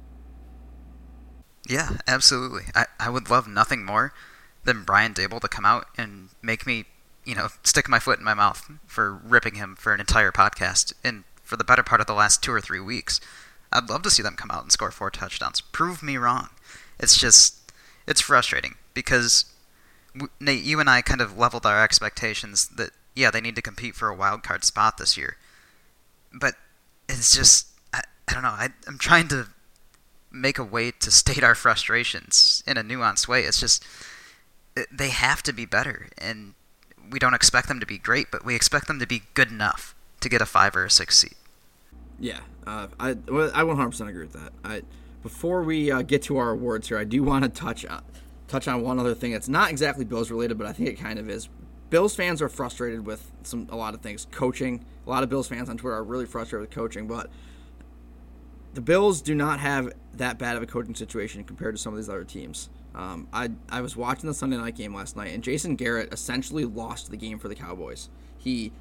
Yeah, 1.70 1.98
absolutely. 2.08 2.64
I, 2.76 2.86
I 3.00 3.10
would 3.10 3.30
love 3.30 3.48
nothing 3.48 3.86
more 3.86 4.14
than 4.66 4.84
Brian 4.84 5.14
Daboll 5.14 5.42
to 5.42 5.48
come 5.48 5.66
out 5.66 5.86
and 5.98 6.30
make 6.42 6.66
me, 6.66 6.86
you 7.26 7.36
know, 7.36 7.48
stick 7.64 7.88
my 7.88 8.00
foot 8.00 8.20
in 8.20 8.26
my 8.26 8.34
mouth 8.34 8.70
for 8.86 9.14
ripping 9.14 9.56
him 9.56 9.76
for 9.76 9.94
an 9.94 10.00
entire 10.00 10.32
podcast 10.32 10.94
and 11.04 11.24
for 11.42 11.56
the 11.56 11.64
better 11.64 11.84
part 11.84 12.02
of 12.02 12.08
the 12.08 12.14
last 12.14 12.44
two 12.44 12.52
or 12.52 12.62
three 12.62 12.80
weeks. 12.80 13.22
I'd 13.72 13.90
love 13.90 14.02
to 14.04 14.10
see 14.10 14.24
them 14.24 14.36
come 14.36 14.52
out 14.52 14.64
and 14.64 14.72
score 14.72 14.92
four 14.92 15.10
touchdowns. 15.10 15.62
Prove 15.62 16.04
me 16.04 16.18
wrong. 16.18 16.50
It's 17.00 17.18
just, 17.18 17.72
it's 18.08 18.22
frustrating 18.22 18.76
because 18.94 19.46
Nate, 20.40 20.64
you 20.64 20.80
and 20.80 20.90
I 20.90 21.02
kind 21.02 21.22
of 21.22 21.38
leveled 21.38 21.66
our 21.66 21.84
expectations 21.84 22.68
that 22.70 22.92
yeah, 23.16 23.30
they 23.30 23.42
need 23.42 23.56
to 23.56 23.62
compete 23.62 23.96
for 23.96 24.10
a 24.10 24.16
wild 24.16 24.44
card 24.44 24.64
spot 24.64 24.98
this 24.98 25.18
year 25.18 25.38
but 26.34 26.56
it's 27.08 27.36
just 27.36 27.68
I, 27.94 28.02
I 28.28 28.34
don't 28.34 28.44
know. 28.44 28.50
I, 28.50 28.70
I'm 28.88 28.98
trying 28.98 29.28
to 29.30 29.48
make 30.32 30.58
a 30.58 30.64
way 30.64 30.92
to 30.92 31.12
state 31.12 31.44
our 31.44 31.56
frustrations 31.56 32.64
in 32.66 32.78
a 32.78 32.84
nuanced 32.84 33.28
way. 33.28 33.44
It's 33.44 33.60
just 33.60 33.86
they 34.92 35.10
have 35.10 35.44
to 35.44 35.54
be 35.54 35.66
better, 35.66 36.08
and 36.18 36.56
we 37.12 37.20
don't 37.20 37.36
expect 37.36 37.68
them 37.68 37.80
to 37.80 37.86
be 37.86 38.00
great, 38.00 38.32
but 38.32 38.44
we 38.44 38.56
expect 38.56 38.88
them 38.88 39.00
to 39.00 39.06
be 39.06 39.22
good 39.36 39.52
enough 39.52 39.94
to 40.22 40.30
get 40.30 40.42
a 40.42 40.46
five 40.46 40.76
or 40.76 40.86
a 40.86 40.90
six 40.90 41.20
seed. 41.20 41.36
Yeah, 42.20 42.40
uh, 42.66 42.88
I 43.00 43.12
I 43.12 43.14
100% 43.14 44.10
agree 44.10 44.24
with 44.24 44.34
that. 44.34 44.54
I 44.64 44.82
before 45.22 45.62
we 45.64 45.92
uh, 45.92 46.02
get 46.02 46.24
to 46.24 46.38
our 46.38 46.52
awards 46.52 46.88
here, 46.88 46.98
I 46.98 47.04
do 47.04 47.24
want 47.24 47.44
to 47.44 47.50
touch 47.50 47.86
on 47.86 48.04
touch 48.48 48.68
on 48.68 48.82
one 48.82 49.00
other 49.00 49.16
thing 49.16 49.32
that's 49.32 49.50
not 49.50 49.70
exactly 49.70 50.06
Bills 50.06 50.30
related, 50.30 50.58
but 50.58 50.68
I 50.68 50.74
think 50.74 50.90
it 50.90 51.00
kind 51.00 51.20
of 51.20 51.30
is. 51.30 51.50
Bills 51.90 52.16
fans 52.16 52.42
are 52.42 52.50
frustrated 52.50 53.06
with 53.06 53.32
some 53.44 53.68
a 53.70 53.76
lot 53.76 53.94
of 53.94 54.02
things, 54.02 54.28
coaching. 54.32 54.84
A 55.06 55.10
lot 55.10 55.24
of 55.24 55.30
Bills 55.30 55.48
fans 55.48 55.70
on 55.70 55.78
Twitter 55.78 55.96
are 55.96 56.04
really 56.04 56.26
frustrated 56.26 56.68
with 56.68 56.76
coaching, 56.76 57.08
but 57.08 57.30
the 58.74 58.82
Bills 58.82 59.22
do 59.22 59.36
not 59.36 59.60
have 59.60 59.92
that 60.16 60.40
bad 60.40 60.56
of 60.58 60.64
a 60.64 60.66
coaching 60.66 60.96
situation 60.96 61.44
compared 61.44 61.76
to 61.76 61.82
some 61.82 61.94
of 61.94 61.98
these 61.98 62.10
other 62.10 62.24
teams. 62.24 62.70
Um, 62.96 63.28
I 63.34 63.52
I 63.70 63.82
was 63.82 63.96
watching 63.96 64.28
the 64.28 64.34
Sunday 64.34 64.58
night 64.58 64.76
game 64.76 64.94
last 64.94 65.16
night, 65.16 65.34
and 65.34 65.44
Jason 65.44 65.76
Garrett 65.76 66.14
essentially 66.14 66.66
lost 66.66 67.10
the 67.10 67.18
game 67.18 67.40
for 67.40 67.48
the 67.48 67.56
Cowboys. 67.56 68.10
He 68.38 68.72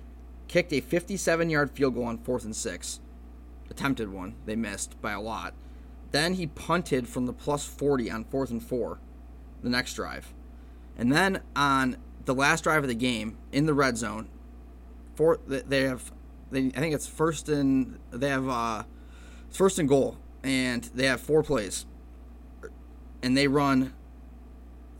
kicked 0.49 0.73
a 0.73 0.81
57-yard 0.81 1.71
field 1.71 1.95
goal 1.95 2.05
on 2.05 2.19
fourth 2.19 2.45
and 2.45 2.55
six, 2.55 3.01
attempted 3.71 4.13
one, 4.13 4.35
they 4.45 4.57
missed 4.57 5.01
by 5.01 5.13
a 5.13 5.21
lot. 5.21 5.55
Then 6.11 6.35
he 6.35 6.47
punted 6.47 7.09
from 7.09 7.25
the 7.27 7.33
plus 7.33 7.65
40 7.65 8.11
on 8.11 8.25
fourth 8.25 8.51
and 8.51 8.63
four, 8.63 8.99
the 9.63 9.71
next 9.71 9.95
drive, 9.95 10.33
and 10.97 11.13
then 11.13 11.41
on 11.55 11.97
the 12.25 12.35
last 12.35 12.65
drive 12.65 12.83
of 12.85 12.89
the 12.89 12.95
game 12.95 13.37
in 13.51 13.67
the 13.67 13.75
red 13.75 13.97
zone. 13.97 14.29
For 15.15 15.39
they 15.47 15.83
have, 15.83 16.11
they, 16.51 16.67
I 16.69 16.81
think 16.81 16.95
it's 16.95 17.07
first 17.07 17.49
and 17.49 17.99
they 18.11 18.31
have 18.31 18.49
uh, 18.49 18.85
first 19.51 19.79
and 19.79 19.89
goal, 19.89 20.17
and 20.43 20.85
they 20.95 21.07
have 21.07 21.21
four 21.21 21.43
plays, 21.43 21.87
and 23.23 23.37
they 23.37 23.47
run 23.47 23.93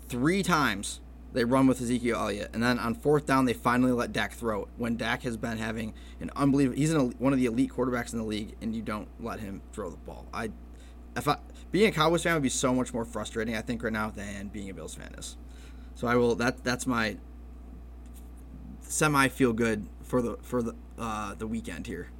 three 0.09 0.43
times. 0.43 1.01
They 1.33 1.45
run 1.45 1.67
with 1.67 1.81
Ezekiel 1.81 2.19
Elliott, 2.19 2.51
and 2.53 2.63
then 2.63 2.79
on 2.79 2.95
fourth 2.95 3.25
down, 3.25 3.47
they 3.47 3.55
finally 3.55 3.93
let 3.93 4.13
Dak 4.13 4.35
throw 4.35 4.65
it. 4.65 4.69
When 4.77 4.99
Dak 4.99 5.23
has 5.23 5.39
been 5.39 5.57
having 5.57 5.95
an 6.21 6.31
unbelievable, 6.37 6.77
he's 6.77 6.95
one 6.95 7.33
of 7.33 7.39
the 7.39 7.47
elite 7.47 7.73
quarterbacks 7.73 8.13
in 8.13 8.19
the 8.19 8.25
league, 8.25 8.55
and 8.61 8.77
you 8.77 8.83
don't 8.83 9.09
let 9.19 9.41
him 9.41 9.63
throw 9.73 9.89
the 9.89 9.97
ball. 9.97 10.27
I, 10.35 10.51
if 11.17 11.29
I 11.29 11.37
being 11.71 11.89
a 11.89 11.93
Cowboys 11.93 12.23
fan 12.23 12.35
would 12.35 12.43
be 12.43 12.49
so 12.51 12.75
much 12.75 12.93
more 12.93 13.05
frustrating, 13.05 13.57
I 13.57 13.63
think, 13.63 13.83
right 13.83 13.93
now 13.93 14.11
than 14.11 14.49
being 14.49 14.69
a 14.69 14.75
Bills 14.75 14.95
fan 14.95 15.15
is. 15.17 15.37
So 15.95 16.07
I 16.07 16.17
will. 16.17 16.35
That 16.35 16.63
that's 16.65 16.87
my 16.87 17.17
semi 18.83 19.29
feel 19.29 19.53
good 19.53 19.87
for 20.03 20.23
the 20.23 20.37
for 20.43 20.63
the 20.63 20.75
uh, 20.99 21.35
the 21.35 21.47
weekend 21.47 21.87
here. 21.87 22.11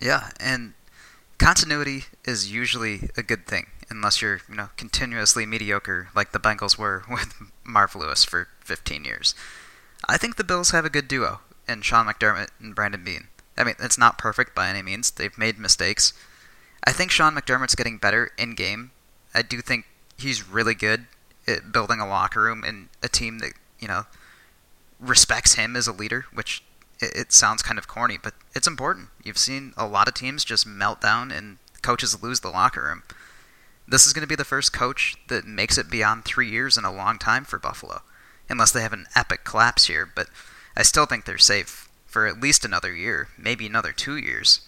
Yeah, 0.00 0.30
and 0.40 0.74
continuity 1.38 2.04
is 2.24 2.52
usually 2.52 3.10
a 3.16 3.22
good 3.22 3.46
thing, 3.46 3.66
unless 3.90 4.22
you're 4.22 4.40
you 4.48 4.54
know 4.54 4.68
continuously 4.76 5.46
mediocre 5.46 6.08
like 6.14 6.32
the 6.32 6.40
Bengals 6.40 6.78
were 6.78 7.04
with 7.10 7.34
Marv 7.64 7.94
Lewis 7.94 8.24
for 8.24 8.48
15 8.60 9.04
years. 9.04 9.34
I 10.08 10.16
think 10.16 10.36
the 10.36 10.44
Bills 10.44 10.70
have 10.70 10.84
a 10.84 10.90
good 10.90 11.06
duo 11.06 11.40
in 11.68 11.82
Sean 11.82 12.06
McDermott 12.06 12.48
and 12.60 12.74
Brandon 12.74 13.04
Beane. 13.04 13.28
I 13.56 13.64
mean, 13.64 13.74
it's 13.78 13.98
not 13.98 14.18
perfect 14.18 14.54
by 14.54 14.68
any 14.68 14.82
means. 14.82 15.10
They've 15.10 15.36
made 15.36 15.58
mistakes. 15.58 16.12
I 16.84 16.92
think 16.92 17.10
Sean 17.10 17.34
McDermott's 17.34 17.74
getting 17.74 17.98
better 17.98 18.30
in 18.36 18.54
game. 18.54 18.90
I 19.34 19.42
do 19.42 19.60
think 19.60 19.86
he's 20.18 20.48
really 20.48 20.74
good 20.74 21.06
at 21.46 21.72
building 21.72 22.00
a 22.00 22.06
locker 22.06 22.42
room 22.42 22.64
and 22.64 22.88
a 23.02 23.08
team 23.08 23.38
that 23.40 23.52
you 23.78 23.88
know 23.88 24.06
respects 25.00 25.54
him 25.54 25.76
as 25.76 25.86
a 25.86 25.92
leader, 25.92 26.26
which 26.32 26.62
it, 27.00 27.12
it 27.14 27.32
sounds 27.32 27.62
kind 27.62 27.78
of 27.78 27.88
corny, 27.88 28.18
but 28.22 28.34
it's 28.54 28.66
important. 28.66 29.08
You've 29.22 29.38
seen 29.38 29.74
a 29.76 29.86
lot 29.86 30.08
of 30.08 30.14
teams 30.14 30.44
just 30.44 30.66
melt 30.66 31.00
down 31.00 31.30
and 31.30 31.58
coaches 31.82 32.22
lose 32.22 32.40
the 32.40 32.50
locker 32.50 32.84
room. 32.84 33.02
This 33.86 34.06
is 34.06 34.12
going 34.12 34.22
to 34.22 34.28
be 34.28 34.36
the 34.36 34.44
first 34.44 34.72
coach 34.72 35.16
that 35.28 35.44
makes 35.44 35.76
it 35.76 35.90
beyond 35.90 36.24
three 36.24 36.48
years 36.48 36.78
in 36.78 36.84
a 36.84 36.92
long 36.92 37.18
time 37.18 37.44
for 37.44 37.58
Buffalo, 37.58 38.02
unless 38.48 38.70
they 38.70 38.82
have 38.82 38.92
an 38.92 39.06
epic 39.16 39.44
collapse 39.44 39.86
here. 39.86 40.08
But 40.14 40.28
I 40.76 40.82
still 40.82 41.04
think 41.04 41.24
they're 41.24 41.38
safe 41.38 41.88
for 42.06 42.26
at 42.26 42.40
least 42.40 42.64
another 42.64 42.94
year, 42.94 43.28
maybe 43.36 43.66
another 43.66 43.92
two 43.92 44.16
years. 44.16 44.60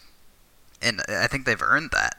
And 0.85 1.03
I 1.09 1.27
think 1.27 1.47
they've 1.47 1.61
earned 1.61 1.91
that. 1.93 2.17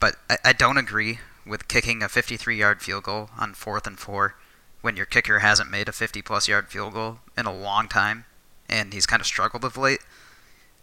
But 0.00 0.16
I, 0.30 0.38
I 0.46 0.52
don't 0.52 0.78
agree 0.78 1.18
with 1.46 1.68
kicking 1.68 2.02
a 2.02 2.08
53 2.08 2.56
yard 2.56 2.82
field 2.82 3.04
goal 3.04 3.30
on 3.38 3.54
fourth 3.54 3.86
and 3.86 3.98
four 3.98 4.34
when 4.80 4.96
your 4.96 5.06
kicker 5.06 5.40
hasn't 5.40 5.70
made 5.70 5.88
a 5.88 5.92
50 5.92 6.22
plus 6.22 6.48
yard 6.48 6.68
field 6.68 6.94
goal 6.94 7.18
in 7.36 7.46
a 7.46 7.52
long 7.52 7.88
time 7.88 8.24
and 8.68 8.92
he's 8.92 9.06
kind 9.06 9.20
of 9.20 9.26
struggled 9.26 9.64
of 9.64 9.76
late. 9.76 10.00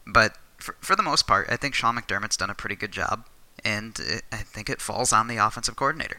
But 0.06 0.38
for, 0.58 0.76
for 0.82 0.96
the 0.96 1.04
most 1.04 1.28
part, 1.28 1.48
I 1.50 1.56
think 1.56 1.76
Sean 1.76 1.96
McDermott's 1.96 2.38
done 2.38 2.50
a 2.50 2.56
pretty 2.56 2.76
good 2.76 2.92
job, 2.92 3.26
and 3.64 3.98
it, 4.00 4.24
I 4.32 4.38
think 4.38 4.70
it 4.70 4.82
falls 4.82 5.14
on 5.14 5.28
the 5.28 5.38
offensive 5.38 5.76
coordinator. 5.76 6.18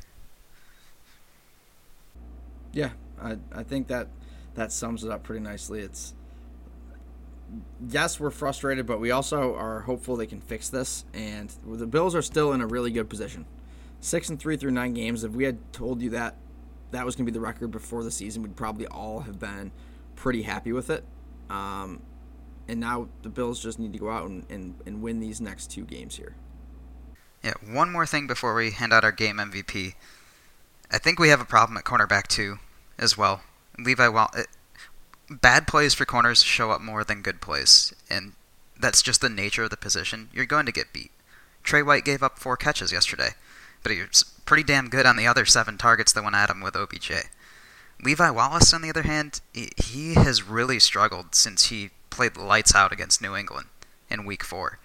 Yeah, 2.73 2.91
I, 3.21 3.37
I 3.53 3.63
think 3.63 3.89
that 3.89 4.09
that 4.55 4.73
sums 4.73 5.05
it 5.05 5.11
up 5.11 5.23
pretty 5.23 5.43
nicely. 5.43 5.81
It's 5.81 6.15
yes, 7.89 8.19
we're 8.19 8.31
frustrated, 8.31 8.87
but 8.87 9.01
we 9.01 9.11
also 9.11 9.55
are 9.55 9.81
hopeful 9.81 10.17
they 10.17 10.27
can 10.27 10.41
fix 10.41 10.69
this. 10.69 11.05
And 11.15 11.53
the 11.67 11.87
Bills 11.87 12.15
are 12.15 12.23
still 12.23 12.53
in 12.53 12.61
a 12.61 12.67
really 12.67 12.91
good 12.91 13.09
position 13.09 13.47
six 14.01 14.29
and 14.29 14.39
three 14.39 14.57
through 14.57 14.71
nine 14.71 14.95
games. 14.95 15.25
If 15.25 15.33
we 15.33 15.45
had 15.45 15.73
told 15.73 16.01
you 16.01 16.11
that 16.11 16.37
that 16.93 17.05
was 17.05 17.17
going 17.17 17.27
to 17.27 17.33
be 17.33 17.35
the 17.35 17.45
record 17.45 17.71
before 17.71 18.05
the 18.05 18.11
season, 18.11 18.43
we'd 18.43 18.57
probably 18.57 18.87
all 18.87 19.21
have 19.21 19.39
been 19.39 19.73
pretty 20.15 20.43
happy 20.43 20.73
with 20.73 20.91
it. 20.91 21.05
Um, 21.51 22.01
and 22.69 22.81
now 22.81 23.09
the 23.23 23.29
Bills 23.29 23.63
just 23.63 23.79
need 23.79 23.93
to 23.93 23.99
go 23.99 24.11
out 24.11 24.29
and, 24.29 24.45
and, 24.51 24.75
and 24.87 25.03
win 25.03 25.21
these 25.21 25.41
next 25.41 25.71
two 25.71 25.85
games 25.85 26.17
here. 26.17 26.35
Yeah, 27.43 27.55
one 27.65 27.91
more 27.91 28.07
thing 28.07 28.27
before 28.27 28.55
we 28.55 28.73
hand 28.73 28.93
out 28.93 29.05
our 29.05 29.13
game 29.13 29.37
MVP. 29.37 29.95
I 30.91 30.99
think 30.99 31.19
we 31.19 31.29
have 31.29 31.41
a 31.41 31.45
problem 31.45 31.77
at 31.77 31.85
cornerback 31.85 32.27
too, 32.27 32.59
as 32.99 33.17
well. 33.17 33.43
Levi 33.79 34.09
Well, 34.09 34.31
bad 35.31 35.67
plays 35.67 35.95
for 35.95 36.05
corners 36.05 36.43
show 36.43 36.71
up 36.71 36.81
more 36.81 37.05
than 37.05 37.23
good 37.23 37.41
plays, 37.41 37.95
and 38.09 38.33
that's 38.79 39.03
just 39.03 39.21
the 39.21 39.29
nature 39.29 39.65
of 39.65 39.71
the 39.71 39.77
position. 39.77 40.29
You're 40.33 40.47
going 40.47 40.67
to 40.67 40.73
get 40.73 40.93
beat. 40.93 41.11
Trey 41.63 41.83
White 41.83 42.05
gave 42.05 42.23
up 42.23 42.39
four 42.39 42.57
catches 42.57 42.93
yesterday, 42.93 43.31
but 43.83 43.93
he 43.93 44.01
was 44.01 44.25
pretty 44.45 44.63
damn 44.63 44.89
good 44.89 45.07
on 45.07 45.17
the 45.17 45.27
other 45.27 45.45
seven 45.45 45.79
targets 45.79 46.13
that 46.13 46.23
went 46.23 46.37
at 46.37 46.51
him 46.51 46.61
with 46.61 46.77
OBJ. 46.77 47.13
Levi 48.03 48.31
Wallace, 48.31 48.73
on 48.73 48.83
the 48.83 48.91
other 48.91 49.03
hand, 49.03 49.41
he 49.53 50.15
has 50.15 50.43
really 50.43 50.79
struggled 50.79 51.35
since 51.35 51.67
he 51.67 51.91
played 52.11 52.35
the 52.35 52.43
lights 52.43 52.75
out 52.75 52.93
against 52.93 53.23
New 53.23 53.35
England 53.35 53.69
in 54.11 54.25
Week 54.25 54.45
Four. 54.45 54.79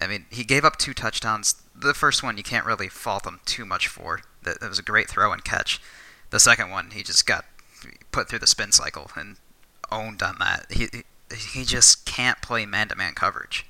I 0.00 0.06
mean, 0.06 0.26
he 0.30 0.44
gave 0.44 0.64
up 0.64 0.76
two 0.76 0.94
touchdowns. 0.94 1.62
The 1.74 1.94
first 1.94 2.22
one 2.22 2.36
you 2.36 2.42
can't 2.42 2.66
really 2.66 2.88
fault 2.88 3.26
him 3.26 3.40
too 3.44 3.64
much 3.64 3.88
for. 3.88 4.22
That 4.42 4.60
was 4.60 4.78
a 4.78 4.82
great 4.82 5.08
throw 5.08 5.32
and 5.32 5.44
catch. 5.44 5.80
The 6.30 6.40
second 6.40 6.70
one, 6.70 6.90
he 6.90 7.02
just 7.02 7.26
got 7.26 7.44
put 8.10 8.28
through 8.28 8.40
the 8.40 8.46
spin 8.46 8.72
cycle 8.72 9.10
and 9.16 9.36
owned 9.92 10.22
on 10.22 10.36
that. 10.38 10.66
He 10.70 10.88
he 11.52 11.64
just 11.64 12.04
can't 12.04 12.40
play 12.42 12.66
man-to-man 12.66 13.14
coverage. 13.14 13.66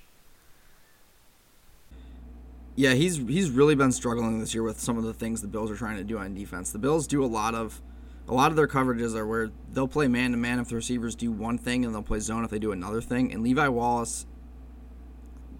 Yeah, 2.74 2.94
he's 2.94 3.16
he's 3.16 3.50
really 3.50 3.74
been 3.74 3.92
struggling 3.92 4.40
this 4.40 4.54
year 4.54 4.62
with 4.62 4.80
some 4.80 4.96
of 4.96 5.04
the 5.04 5.12
things 5.12 5.42
the 5.42 5.48
Bills 5.48 5.70
are 5.70 5.76
trying 5.76 5.98
to 5.98 6.04
do 6.04 6.18
on 6.18 6.34
defense. 6.34 6.72
The 6.72 6.78
Bills 6.78 7.06
do 7.06 7.24
a 7.24 7.26
lot 7.26 7.54
of 7.54 7.82
a 8.28 8.34
lot 8.34 8.50
of 8.50 8.56
their 8.56 8.68
coverages 8.68 9.14
are 9.14 9.26
where 9.26 9.50
they'll 9.72 9.88
play 9.88 10.08
man 10.08 10.30
to 10.30 10.36
man 10.36 10.58
if 10.58 10.68
the 10.68 10.76
receivers 10.76 11.14
do 11.14 11.30
one 11.30 11.58
thing 11.58 11.84
and 11.84 11.94
they'll 11.94 12.02
play 12.02 12.20
zone 12.20 12.44
if 12.44 12.50
they 12.50 12.58
do 12.58 12.72
another 12.72 13.00
thing. 13.00 13.32
And 13.32 13.42
Levi 13.42 13.68
Wallace 13.68 14.26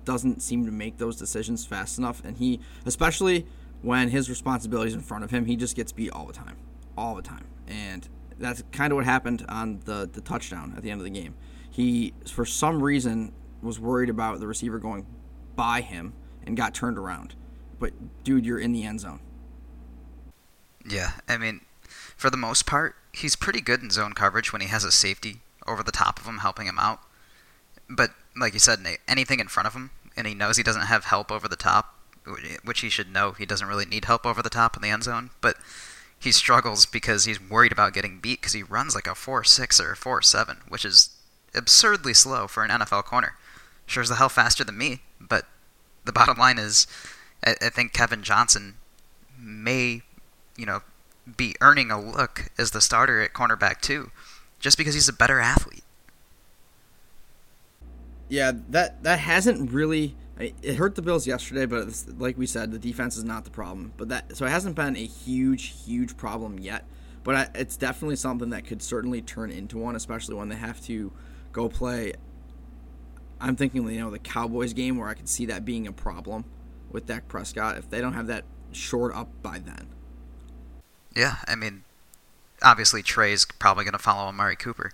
doesn't 0.04 0.42
seem 0.42 0.64
to 0.64 0.72
make 0.72 0.96
those 0.98 1.16
decisions 1.16 1.66
fast 1.66 1.98
enough 1.98 2.22
and 2.24 2.38
he 2.38 2.60
especially 2.86 3.46
when 3.82 4.08
his 4.08 4.30
responsibilities 4.30 4.94
in 4.94 5.00
front 5.00 5.24
of 5.24 5.30
him, 5.30 5.44
he 5.44 5.56
just 5.56 5.76
gets 5.76 5.92
beat 5.92 6.10
all 6.10 6.24
the 6.24 6.32
time. 6.32 6.56
All 6.96 7.14
the 7.14 7.22
time. 7.22 7.44
And 7.66 8.08
that's 8.38 8.62
kind 8.72 8.92
of 8.92 8.96
what 8.96 9.04
happened 9.04 9.44
on 9.48 9.80
the 9.84 10.08
the 10.12 10.20
touchdown 10.20 10.74
at 10.76 10.82
the 10.82 10.90
end 10.90 11.00
of 11.00 11.04
the 11.04 11.10
game. 11.10 11.34
He 11.70 12.14
for 12.26 12.44
some 12.44 12.82
reason 12.82 13.32
was 13.62 13.78
worried 13.78 14.10
about 14.10 14.40
the 14.40 14.46
receiver 14.46 14.78
going 14.78 15.06
by 15.54 15.80
him 15.80 16.12
and 16.46 16.56
got 16.56 16.74
turned 16.74 16.98
around. 16.98 17.34
But 17.78 17.92
dude, 18.24 18.44
you're 18.44 18.58
in 18.58 18.72
the 18.72 18.84
end 18.84 19.00
zone. 19.00 19.20
Yeah, 20.88 21.12
I 21.28 21.36
mean, 21.36 21.60
for 22.16 22.30
the 22.30 22.36
most 22.36 22.66
part, 22.66 22.96
he's 23.12 23.36
pretty 23.36 23.60
good 23.60 23.82
in 23.82 23.90
zone 23.90 24.12
coverage 24.12 24.52
when 24.52 24.60
he 24.62 24.68
has 24.68 24.84
a 24.84 24.90
safety 24.90 25.40
over 25.66 25.82
the 25.82 25.92
top 25.92 26.18
of 26.18 26.26
him 26.26 26.38
helping 26.38 26.66
him 26.66 26.78
out. 26.78 27.00
But 27.88 28.10
like 28.36 28.52
you 28.54 28.58
said, 28.58 28.80
anything 29.06 29.38
in 29.38 29.48
front 29.48 29.66
of 29.66 29.74
him, 29.74 29.90
and 30.16 30.26
he 30.26 30.34
knows 30.34 30.56
he 30.56 30.62
doesn't 30.62 30.82
have 30.82 31.04
help 31.04 31.30
over 31.30 31.48
the 31.48 31.56
top, 31.56 31.94
which 32.64 32.80
he 32.80 32.88
should 32.88 33.12
know 33.12 33.32
he 33.32 33.46
doesn't 33.46 33.68
really 33.68 33.84
need 33.84 34.06
help 34.06 34.26
over 34.26 34.42
the 34.42 34.50
top 34.50 34.76
in 34.76 34.82
the 34.82 34.90
end 34.90 35.04
zone, 35.04 35.30
but 35.40 35.56
he 36.22 36.32
struggles 36.32 36.86
because 36.86 37.24
he's 37.24 37.40
worried 37.40 37.72
about 37.72 37.92
getting 37.92 38.20
beat 38.20 38.40
because 38.40 38.52
he 38.52 38.62
runs 38.62 38.94
like 38.94 39.06
a 39.06 39.10
4-6 39.10 39.80
or 39.80 39.92
a 39.92 39.96
4-7, 39.96 40.68
which 40.68 40.84
is 40.84 41.10
absurdly 41.54 42.14
slow 42.14 42.46
for 42.46 42.64
an 42.64 42.70
NFL 42.70 43.04
corner. 43.04 43.36
Sure 43.86 44.02
as 44.02 44.08
the 44.08 44.14
hell 44.14 44.28
faster 44.28 44.62
than 44.62 44.78
me, 44.78 45.00
but 45.20 45.46
the 46.04 46.12
bottom 46.12 46.38
line 46.38 46.58
is, 46.58 46.86
I, 47.44 47.56
I 47.60 47.68
think 47.68 47.92
Kevin 47.92 48.22
Johnson 48.22 48.74
may, 49.38 50.02
you 50.56 50.66
know, 50.66 50.82
be 51.36 51.54
earning 51.60 51.90
a 51.90 52.00
look 52.00 52.50
as 52.58 52.70
the 52.70 52.80
starter 52.80 53.20
at 53.20 53.32
cornerback 53.32 53.80
too, 53.80 54.10
just 54.60 54.78
because 54.78 54.94
he's 54.94 55.08
a 55.08 55.12
better 55.12 55.40
athlete. 55.40 55.84
Yeah, 58.28 58.52
that 58.70 59.02
that 59.02 59.18
hasn't 59.18 59.70
really. 59.72 60.14
It 60.38 60.76
hurt 60.76 60.94
the 60.94 61.02
Bills 61.02 61.26
yesterday, 61.26 61.66
but 61.66 61.88
like 62.18 62.36
we 62.36 62.46
said, 62.46 62.72
the 62.72 62.78
defense 62.78 63.16
is 63.16 63.24
not 63.24 63.44
the 63.44 63.50
problem. 63.50 63.92
But 63.96 64.08
that 64.08 64.36
so 64.36 64.46
it 64.46 64.50
hasn't 64.50 64.74
been 64.74 64.96
a 64.96 65.06
huge, 65.06 65.84
huge 65.84 66.16
problem 66.16 66.58
yet. 66.58 66.84
But 67.22 67.50
it's 67.54 67.76
definitely 67.76 68.16
something 68.16 68.50
that 68.50 68.66
could 68.66 68.82
certainly 68.82 69.22
turn 69.22 69.50
into 69.50 69.78
one, 69.78 69.94
especially 69.94 70.34
when 70.34 70.48
they 70.48 70.56
have 70.56 70.80
to 70.86 71.12
go 71.52 71.68
play 71.68 72.14
I'm 73.42 73.56
thinking, 73.56 73.86
you 73.90 73.98
know, 73.98 74.10
the 74.10 74.20
Cowboys 74.20 74.72
game 74.72 74.96
where 74.96 75.08
I 75.08 75.14
could 75.14 75.28
see 75.28 75.46
that 75.46 75.64
being 75.64 75.88
a 75.88 75.92
problem 75.92 76.44
with 76.92 77.06
Dak 77.06 77.26
Prescott 77.26 77.76
if 77.76 77.90
they 77.90 78.00
don't 78.00 78.12
have 78.12 78.28
that 78.28 78.44
shored 78.70 79.12
up 79.12 79.28
by 79.42 79.58
then. 79.58 79.88
Yeah, 81.14 81.36
I 81.48 81.56
mean, 81.56 81.82
obviously 82.62 83.02
Trey's 83.02 83.44
probably 83.44 83.82
going 83.84 83.92
to 83.92 83.98
follow 83.98 84.28
Amari 84.28 84.54
Cooper. 84.54 84.92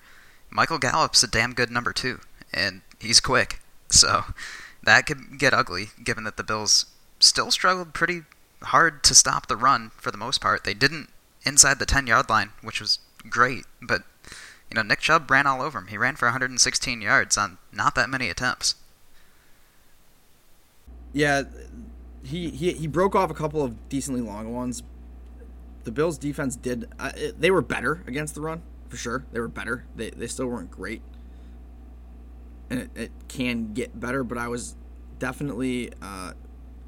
Michael 0.51 0.79
Gallup's 0.79 1.22
a 1.22 1.29
damn 1.29 1.53
good 1.53 1.70
number 1.70 1.92
two, 1.92 2.20
and 2.53 2.81
he's 2.98 3.20
quick. 3.20 3.61
So 3.90 4.24
that 4.83 5.07
could 5.07 5.38
get 5.38 5.55
ugly, 5.55 5.88
given 6.03 6.25
that 6.25 6.37
the 6.37 6.45
Bills 6.45 6.87
still 7.21 7.51
struggled 7.51 7.95
pretty 7.95 8.23
hard 8.62 9.03
to 9.05 9.14
stop 9.14 9.47
the 9.47 9.57
run 9.57 9.91
for 9.97 10.11
the 10.11 10.19
most 10.19 10.41
part. 10.41 10.64
They 10.64 10.75
didn't 10.75 11.11
inside 11.45 11.79
the 11.79 11.87
10 11.87 12.07
yard 12.07 12.29
line, 12.29 12.51
which 12.62 12.81
was 12.81 12.99
great, 13.29 13.64
but 13.81 14.03
you 14.71 14.75
know, 14.75 14.83
Nick 14.83 15.01
Chubb 15.01 15.31
ran 15.31 15.47
all 15.47 15.62
over 15.62 15.79
him. 15.79 15.87
He 15.87 15.97
ran 15.97 16.17
for 16.17 16.27
116 16.27 17.01
yards 17.01 17.38
on 17.38 17.59
not 17.73 17.95
that 17.95 18.11
many 18.11 18.29
attempts. 18.29 18.75
Yeah, 21.12 21.45
he 22.23 22.51
he, 22.51 22.73
he 22.73 22.87
broke 22.87 23.14
off 23.14 23.31
a 23.31 23.35
couple 23.35 23.62
of 23.62 23.88
decently 23.88 24.21
long 24.21 24.53
ones. 24.53 24.83
The 25.85 25.91
Bills' 25.91 26.19
defense 26.19 26.55
did. 26.55 26.88
Uh, 26.99 27.12
they 27.38 27.51
were 27.51 27.62
better 27.62 28.03
against 28.07 28.35
the 28.35 28.43
run 28.43 28.62
for 28.91 28.99
sure. 28.99 29.25
They 29.33 29.41
were 29.41 29.49
better. 29.49 29.85
They 29.97 30.11
they 30.11 30.27
still 30.27 30.47
weren't 30.47 30.71
great, 30.71 31.01
and 32.70 32.81
it, 32.81 32.90
it 32.94 33.11
can 33.28 33.72
get 33.72 33.98
better. 33.98 34.24
But 34.24 34.38
I 34.38 34.48
was 34.48 34.76
definitely 35.18 35.92
uh, 36.00 36.33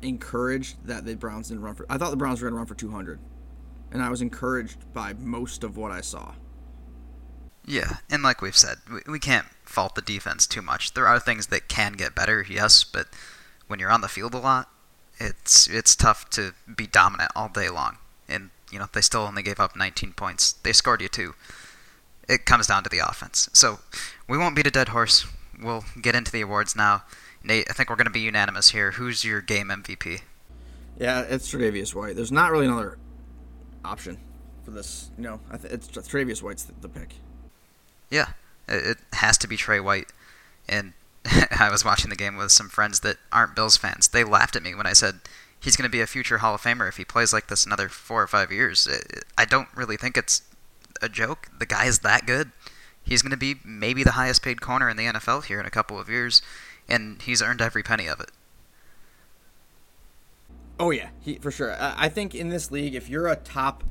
encouraged 0.02 0.76
that 0.86 1.04
the 1.04 1.14
Browns 1.14 1.48
didn't 1.48 1.62
run 1.62 1.74
for. 1.74 1.86
I 1.88 1.98
thought 1.98 2.10
the 2.10 2.16
Browns 2.16 2.40
were 2.40 2.48
going 2.48 2.54
to 2.54 2.58
run 2.58 2.66
for 2.66 2.74
200, 2.74 3.18
and 3.92 4.02
I 4.02 4.08
was 4.08 4.22
encouraged 4.22 4.92
by 4.92 5.14
most 5.14 5.64
of 5.64 5.76
what 5.76 5.90
I 5.90 6.00
saw. 6.00 6.34
Yeah, 7.66 7.98
and 8.10 8.22
like 8.22 8.40
we've 8.40 8.56
said, 8.56 8.78
we, 8.90 9.00
we 9.06 9.18
can't 9.18 9.46
fault 9.64 9.94
the 9.94 10.02
defense 10.02 10.46
too 10.46 10.62
much. 10.62 10.94
There 10.94 11.06
are 11.06 11.20
things 11.20 11.48
that 11.48 11.68
can 11.68 11.92
get 11.92 12.14
better, 12.14 12.44
yes, 12.48 12.84
but 12.84 13.08
when 13.66 13.78
you're 13.78 13.90
on 13.90 14.00
the 14.00 14.08
field 14.08 14.34
a 14.34 14.38
lot, 14.38 14.68
it's 15.18 15.68
it's 15.68 15.94
tough 15.94 16.28
to 16.30 16.54
be 16.74 16.86
dominant 16.86 17.30
all 17.36 17.48
day 17.48 17.68
long. 17.68 17.98
And 18.28 18.50
you 18.72 18.78
know 18.78 18.86
they 18.92 19.02
still 19.02 19.22
only 19.22 19.42
gave 19.42 19.60
up 19.60 19.76
19 19.76 20.14
points. 20.14 20.52
They 20.52 20.72
scored 20.72 21.02
you 21.02 21.08
two. 21.08 21.34
It 22.28 22.46
comes 22.46 22.66
down 22.66 22.82
to 22.84 22.90
the 22.90 22.98
offense. 22.98 23.48
So 23.52 23.80
we 24.28 24.38
won't 24.38 24.56
beat 24.56 24.66
a 24.66 24.70
dead 24.70 24.88
horse. 24.88 25.26
We'll 25.62 25.84
get 26.00 26.14
into 26.14 26.32
the 26.32 26.40
awards 26.40 26.74
now. 26.74 27.02
Nate, 27.42 27.66
I 27.70 27.72
think 27.72 27.88
we're 27.88 27.96
going 27.96 28.06
to 28.06 28.12
be 28.12 28.20
unanimous 28.20 28.70
here. 28.70 28.92
Who's 28.92 29.24
your 29.24 29.40
game 29.40 29.68
MVP? 29.68 30.20
Yeah, 30.98 31.22
it's 31.22 31.50
Tre'Davious 31.50 31.94
White. 31.94 32.16
There's 32.16 32.32
not 32.32 32.52
really 32.52 32.66
another 32.66 32.98
option 33.84 34.18
for 34.64 34.70
this. 34.70 35.10
You 35.16 35.24
know, 35.24 35.40
it's 35.64 35.88
Tre'Davious 35.88 36.42
White's 36.42 36.64
the, 36.64 36.74
the 36.80 36.88
pick. 36.88 37.14
Yeah, 38.10 38.30
it 38.68 38.98
has 39.14 39.38
to 39.38 39.48
be 39.48 39.56
Trey 39.56 39.80
White. 39.80 40.08
And 40.68 40.92
I 41.58 41.70
was 41.70 41.84
watching 41.84 42.10
the 42.10 42.16
game 42.16 42.36
with 42.36 42.52
some 42.52 42.68
friends 42.68 43.00
that 43.00 43.16
aren't 43.32 43.56
Bills 43.56 43.76
fans. 43.76 44.08
They 44.08 44.24
laughed 44.24 44.56
at 44.56 44.62
me 44.62 44.74
when 44.74 44.86
I 44.86 44.92
said 44.92 45.20
he's 45.60 45.76
going 45.76 45.88
to 45.88 45.92
be 45.92 46.00
a 46.00 46.06
future 46.06 46.38
Hall 46.38 46.54
of 46.54 46.62
Famer 46.62 46.88
if 46.88 46.96
he 46.96 47.04
plays 47.04 47.32
like 47.32 47.48
this 47.48 47.64
another 47.64 47.88
four 47.88 48.22
or 48.22 48.26
five 48.26 48.50
years. 48.50 48.88
I 49.38 49.44
don't 49.44 49.68
really 49.74 49.96
think 49.96 50.16
it's 50.16 50.42
a 51.02 51.08
joke. 51.08 51.48
The 51.58 51.66
guy 51.66 51.86
is 51.86 52.00
that 52.00 52.26
good. 52.26 52.50
He's 53.02 53.22
going 53.22 53.30
to 53.30 53.36
be 53.36 53.56
maybe 53.64 54.04
the 54.04 54.12
highest 54.12 54.42
paid 54.42 54.60
corner 54.60 54.88
in 54.88 54.96
the 54.96 55.04
NFL 55.04 55.46
here 55.46 55.58
in 55.60 55.66
a 55.66 55.70
couple 55.70 55.98
of 55.98 56.08
years, 56.08 56.42
and 56.88 57.20
he's 57.22 57.42
earned 57.42 57.60
every 57.60 57.82
penny 57.82 58.06
of 58.06 58.20
it. 58.20 58.30
Oh 60.78 60.90
yeah, 60.90 61.10
he, 61.20 61.34
for 61.36 61.50
sure. 61.50 61.76
I 61.78 62.08
think 62.08 62.34
in 62.34 62.48
this 62.48 62.70
league, 62.70 62.94
if 62.94 63.08
you're 63.08 63.26
a 63.26 63.36
top 63.36 63.84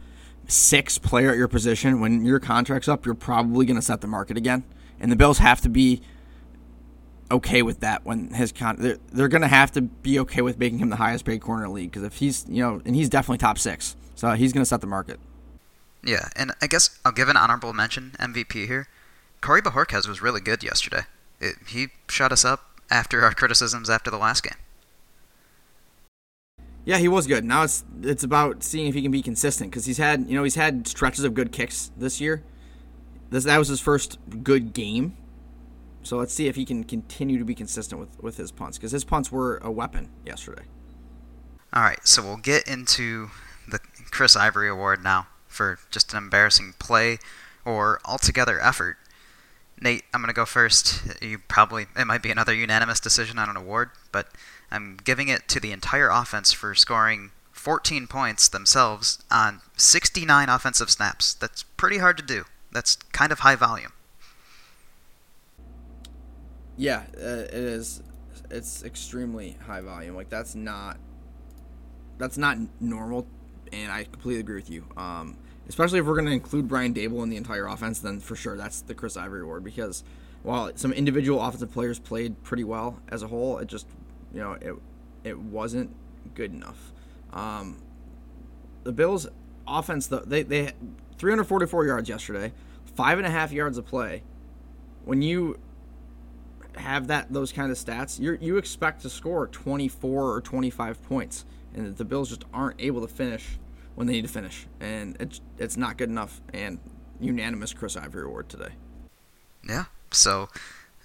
six 0.47 0.97
player 0.97 1.31
at 1.31 1.37
your 1.37 1.47
position, 1.47 1.99
when 1.99 2.25
your 2.25 2.39
contract's 2.39 2.87
up, 2.87 3.05
you're 3.05 3.13
probably 3.13 3.65
going 3.65 3.75
to 3.75 3.81
set 3.81 4.01
the 4.01 4.07
market 4.07 4.37
again. 4.37 4.63
And 4.99 5.11
the 5.11 5.15
Bills 5.15 5.37
have 5.37 5.61
to 5.61 5.69
be 5.69 6.01
okay 7.31 7.61
with 7.61 7.79
that 7.81 8.05
when 8.05 8.33
his 8.33 8.51
con 8.51 8.75
they're, 8.79 8.97
they're 9.11 9.27
going 9.27 9.41
to 9.41 9.47
have 9.47 9.71
to 9.71 9.81
be 9.81 10.19
okay 10.19 10.41
with 10.41 10.57
making 10.57 10.79
him 10.79 10.89
the 10.89 10.95
highest 10.95 11.25
paid 11.25 11.41
corner 11.41 11.63
in 11.63 11.69
the 11.69 11.75
league 11.75 11.91
because 11.91 12.03
if 12.03 12.15
he's 12.15 12.45
you 12.49 12.61
know 12.61 12.81
and 12.85 12.95
he's 12.95 13.09
definitely 13.09 13.37
top 13.37 13.59
six 13.59 13.95
so 14.15 14.31
he's 14.31 14.51
going 14.51 14.61
to 14.61 14.65
set 14.65 14.81
the 14.81 14.87
market 14.87 15.19
yeah 16.03 16.29
and 16.35 16.51
i 16.61 16.67
guess 16.67 16.99
i'll 17.05 17.11
give 17.11 17.29
an 17.29 17.37
honorable 17.37 17.71
mention 17.73 18.15
mvp 18.19 18.51
here 18.65 18.87
corey 19.41 19.61
bojorquez 19.61 20.07
was 20.07 20.21
really 20.21 20.41
good 20.41 20.63
yesterday 20.63 21.03
it, 21.39 21.55
he 21.67 21.87
shot 22.07 22.31
us 22.31 22.43
up 22.43 22.81
after 22.91 23.23
our 23.23 23.33
criticisms 23.33 23.89
after 23.89 24.09
the 24.09 24.17
last 24.17 24.43
game 24.43 24.55
yeah, 26.89 26.97
he 26.97 27.07
was 27.07 27.27
good. 27.27 27.43
Now 27.43 27.61
it's 27.61 27.83
it's 28.01 28.23
about 28.23 28.63
seeing 28.63 28.87
if 28.87 28.95
he 28.95 29.03
can 29.03 29.11
be 29.11 29.21
consistent 29.21 29.69
because 29.69 29.85
he's 29.85 29.99
had 29.99 30.27
you 30.27 30.35
know 30.35 30.43
he's 30.43 30.55
had 30.55 30.87
stretches 30.87 31.23
of 31.23 31.35
good 31.35 31.51
kicks 31.51 31.91
this 31.95 32.19
year. 32.19 32.41
This 33.29 33.43
that 33.43 33.59
was 33.59 33.67
his 33.67 33.79
first 33.79 34.17
good 34.43 34.73
game, 34.73 35.15
so 36.01 36.17
let's 36.17 36.33
see 36.33 36.47
if 36.47 36.55
he 36.55 36.65
can 36.65 36.83
continue 36.83 37.37
to 37.37 37.45
be 37.45 37.53
consistent 37.53 38.01
with 38.01 38.19
with 38.23 38.37
his 38.37 38.51
punts 38.51 38.79
because 38.79 38.91
his 38.91 39.03
punts 39.03 39.31
were 39.31 39.57
a 39.57 39.69
weapon 39.69 40.09
yesterday. 40.25 40.63
All 41.73 41.83
right, 41.83 41.99
so 42.07 42.23
we'll 42.23 42.37
get 42.37 42.67
into 42.67 43.29
the 43.67 43.79
Chris 44.09 44.35
Ivory 44.35 44.67
Award 44.67 45.03
now 45.03 45.27
for 45.47 45.77
just 45.91 46.11
an 46.13 46.17
embarrassing 46.17 46.73
play 46.79 47.19
or 47.65 47.99
altogether 48.03 48.59
effort. 48.59 48.97
Nate, 49.81 50.03
I'm 50.13 50.21
going 50.21 50.27
to 50.29 50.33
go 50.33 50.45
first. 50.45 51.01
You 51.21 51.39
probably 51.39 51.87
it 51.97 52.05
might 52.05 52.21
be 52.21 52.31
another 52.31 52.53
unanimous 52.53 52.99
decision 52.99 53.39
on 53.39 53.49
an 53.49 53.57
award, 53.57 53.91
but 54.11 54.27
I'm 54.71 54.97
giving 55.03 55.29
it 55.29 55.47
to 55.49 55.59
the 55.59 55.71
entire 55.71 56.09
offense 56.09 56.51
for 56.51 56.75
scoring 56.75 57.31
14 57.51 58.07
points 58.07 58.47
themselves 58.47 59.19
on 59.31 59.61
69 59.77 60.49
offensive 60.49 60.89
snaps. 60.89 61.33
That's 61.33 61.63
pretty 61.63 61.97
hard 61.97 62.17
to 62.17 62.23
do. 62.23 62.45
That's 62.71 62.95
kind 63.11 63.31
of 63.31 63.39
high 63.39 63.55
volume. 63.55 63.93
Yeah, 66.77 67.03
uh, 67.17 67.45
it 67.47 67.53
is. 67.53 68.01
it's 68.49 68.83
extremely 68.83 69.57
high 69.65 69.81
volume. 69.81 70.15
Like 70.15 70.29
that's 70.29 70.55
not 70.55 70.97
that's 72.17 72.37
not 72.37 72.57
normal, 72.79 73.27
and 73.73 73.91
I 73.91 74.03
completely 74.03 74.39
agree 74.39 74.55
with 74.55 74.69
you. 74.69 74.85
Um, 74.95 75.37
especially 75.69 75.99
if 75.99 76.05
we're 76.05 76.15
going 76.15 76.25
to 76.25 76.31
include 76.31 76.67
Brian 76.67 76.93
Daboll 76.93 77.23
in 77.23 77.29
the 77.29 77.37
entire 77.37 77.67
offense, 77.67 77.99
then 77.99 78.19
for 78.19 78.35
sure 78.35 78.57
that's 78.57 78.81
the 78.81 78.95
Chris 78.95 79.15
Ivory 79.15 79.41
award 79.41 79.63
because 79.63 80.03
while 80.41 80.71
some 80.75 80.91
individual 80.91 81.41
offensive 81.41 81.71
players 81.71 81.99
played 81.99 82.43
pretty 82.43 82.63
well 82.63 82.99
as 83.07 83.23
a 83.23 83.27
whole, 83.27 83.59
it 83.59 83.67
just 83.67 83.87
you 84.33 84.41
know 84.41 84.53
it 84.53 84.73
it 85.23 85.37
wasn't 85.37 85.95
good 86.33 86.53
enough. 86.53 86.91
Um, 87.31 87.81
the 88.83 88.91
Bills 88.91 89.27
offense, 89.67 90.07
though, 90.07 90.23
they 90.25 90.43
they 90.43 90.71
344 91.17 91.85
yards 91.85 92.09
yesterday, 92.09 92.51
five 92.95 93.19
and 93.19 93.27
a 93.27 93.29
half 93.29 93.51
yards 93.51 93.77
of 93.77 93.85
play. 93.85 94.23
When 95.05 95.21
you 95.21 95.59
have 96.75 97.07
that 97.07 97.31
those 97.31 97.51
kind 97.51 97.71
of 97.71 97.77
stats, 97.77 98.19
you 98.19 98.37
you 98.41 98.57
expect 98.57 99.01
to 99.03 99.09
score 99.09 99.47
24 99.47 100.33
or 100.33 100.41
25 100.41 101.03
points, 101.03 101.45
and 101.75 101.95
the 101.95 102.05
Bills 102.05 102.29
just 102.29 102.45
aren't 102.53 102.81
able 102.81 103.01
to 103.01 103.07
finish 103.07 103.59
when 103.95 104.07
they 104.07 104.13
need 104.13 104.23
to 104.23 104.27
finish, 104.27 104.67
and 104.79 105.17
it's 105.19 105.41
it's 105.57 105.77
not 105.77 105.97
good 105.97 106.09
enough. 106.09 106.41
And 106.53 106.79
unanimous 107.19 107.73
Chris 107.73 107.97
Ivory 107.97 108.25
award 108.25 108.49
today. 108.49 108.71
Yeah, 109.67 109.85
so 110.11 110.49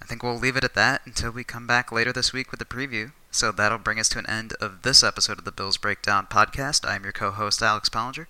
I 0.01 0.05
think 0.05 0.23
we'll 0.23 0.37
leave 0.37 0.55
it 0.55 0.63
at 0.63 0.75
that 0.75 1.01
until 1.05 1.31
we 1.31 1.43
come 1.43 1.67
back 1.67 1.91
later 1.91 2.13
this 2.13 2.31
week 2.31 2.51
with 2.51 2.59
the 2.59 2.65
preview. 2.65 3.11
So 3.31 3.51
that'll 3.51 3.77
bring 3.77 3.99
us 3.99 4.07
to 4.09 4.19
an 4.19 4.29
end 4.29 4.53
of 4.61 4.83
this 4.83 5.03
episode 5.03 5.39
of 5.39 5.45
the 5.45 5.51
Bills 5.51 5.77
Breakdown 5.77 6.27
podcast. 6.29 6.87
I'm 6.87 7.03
your 7.03 7.11
co-host 7.11 7.61
Alex 7.61 7.89
Pollinger. 7.89 8.27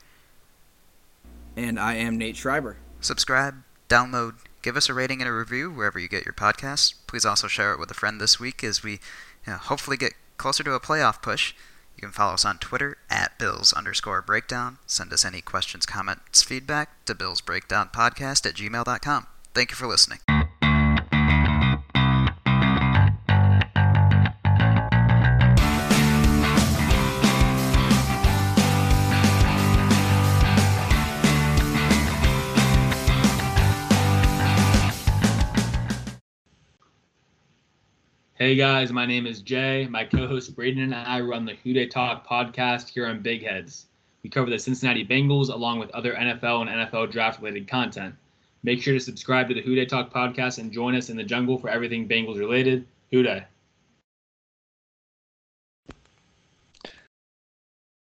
And 1.55 1.79
I 1.79 1.93
am 1.93 2.17
Nate 2.17 2.35
Schreiber. 2.35 2.77
Subscribe, 3.01 3.55
download, 3.87 4.35
give 4.61 4.75
us 4.75 4.89
a 4.89 4.93
rating 4.93 5.21
and 5.21 5.29
a 5.29 5.33
review 5.33 5.69
wherever 5.69 5.99
you 5.99 6.07
get 6.07 6.25
your 6.25 6.33
podcasts. 6.33 6.95
Please 7.05 7.23
also 7.23 7.47
share 7.47 7.71
it 7.71 7.79
with 7.79 7.91
a 7.91 7.93
friend 7.93 8.19
this 8.19 8.39
week 8.39 8.63
as 8.63 8.83
we 8.83 8.93
you 8.93 9.53
know, 9.53 9.57
hopefully 9.57 9.95
get 9.95 10.13
closer 10.37 10.63
to 10.63 10.73
a 10.73 10.79
playoff 10.79 11.21
push. 11.21 11.53
You 11.95 12.01
can 12.01 12.11
follow 12.11 12.33
us 12.33 12.45
on 12.45 12.57
Twitter 12.57 12.97
at 13.09 13.37
Bills 13.39 13.73
underscore 13.73 14.21
breakdown. 14.21 14.77
Send 14.85 15.13
us 15.13 15.25
any 15.25 15.41
questions, 15.41 15.85
comments, 15.85 16.43
feedback 16.43 17.05
to 17.05 17.15
billsbreakdownpodcast 17.15 18.45
at 18.45 18.55
gmail.com. 18.55 19.27
Thank 19.53 19.71
you 19.71 19.75
for 19.75 19.87
listening. 19.87 20.19
Hey 38.37 38.57
guys, 38.57 38.91
my 38.91 39.05
name 39.05 39.25
is 39.25 39.39
Jay. 39.39 39.87
My 39.89 40.03
co-host 40.03 40.57
Braden 40.57 40.83
and 40.83 40.93
I 40.93 41.21
run 41.21 41.45
the 41.45 41.55
Who 41.63 41.71
Dey 41.71 41.87
Talk 41.87 42.27
podcast 42.27 42.89
here 42.89 43.07
on 43.07 43.21
Big 43.21 43.41
Heads. 43.41 43.85
We 44.23 44.29
cover 44.29 44.49
the 44.49 44.59
Cincinnati 44.59 45.05
Bengals 45.05 45.47
along 45.47 45.79
with 45.79 45.89
other 45.91 46.13
NFL 46.13 46.67
and 46.67 46.69
NFL 46.69 47.13
draft 47.13 47.41
related 47.41 47.69
content. 47.69 48.13
Make 48.61 48.81
sure 48.81 48.93
to 48.93 48.99
subscribe 48.99 49.47
to 49.47 49.53
the 49.53 49.61
Who 49.61 49.73
Dey 49.73 49.85
Talk 49.85 50.13
podcast 50.13 50.57
and 50.57 50.69
join 50.69 50.95
us 50.95 51.09
in 51.09 51.15
the 51.15 51.23
jungle 51.23 51.57
for 51.57 51.69
everything 51.69 52.09
Bengals 52.09 52.37
related. 52.37 52.85
Who 53.09 53.23
Dey. 53.23 53.45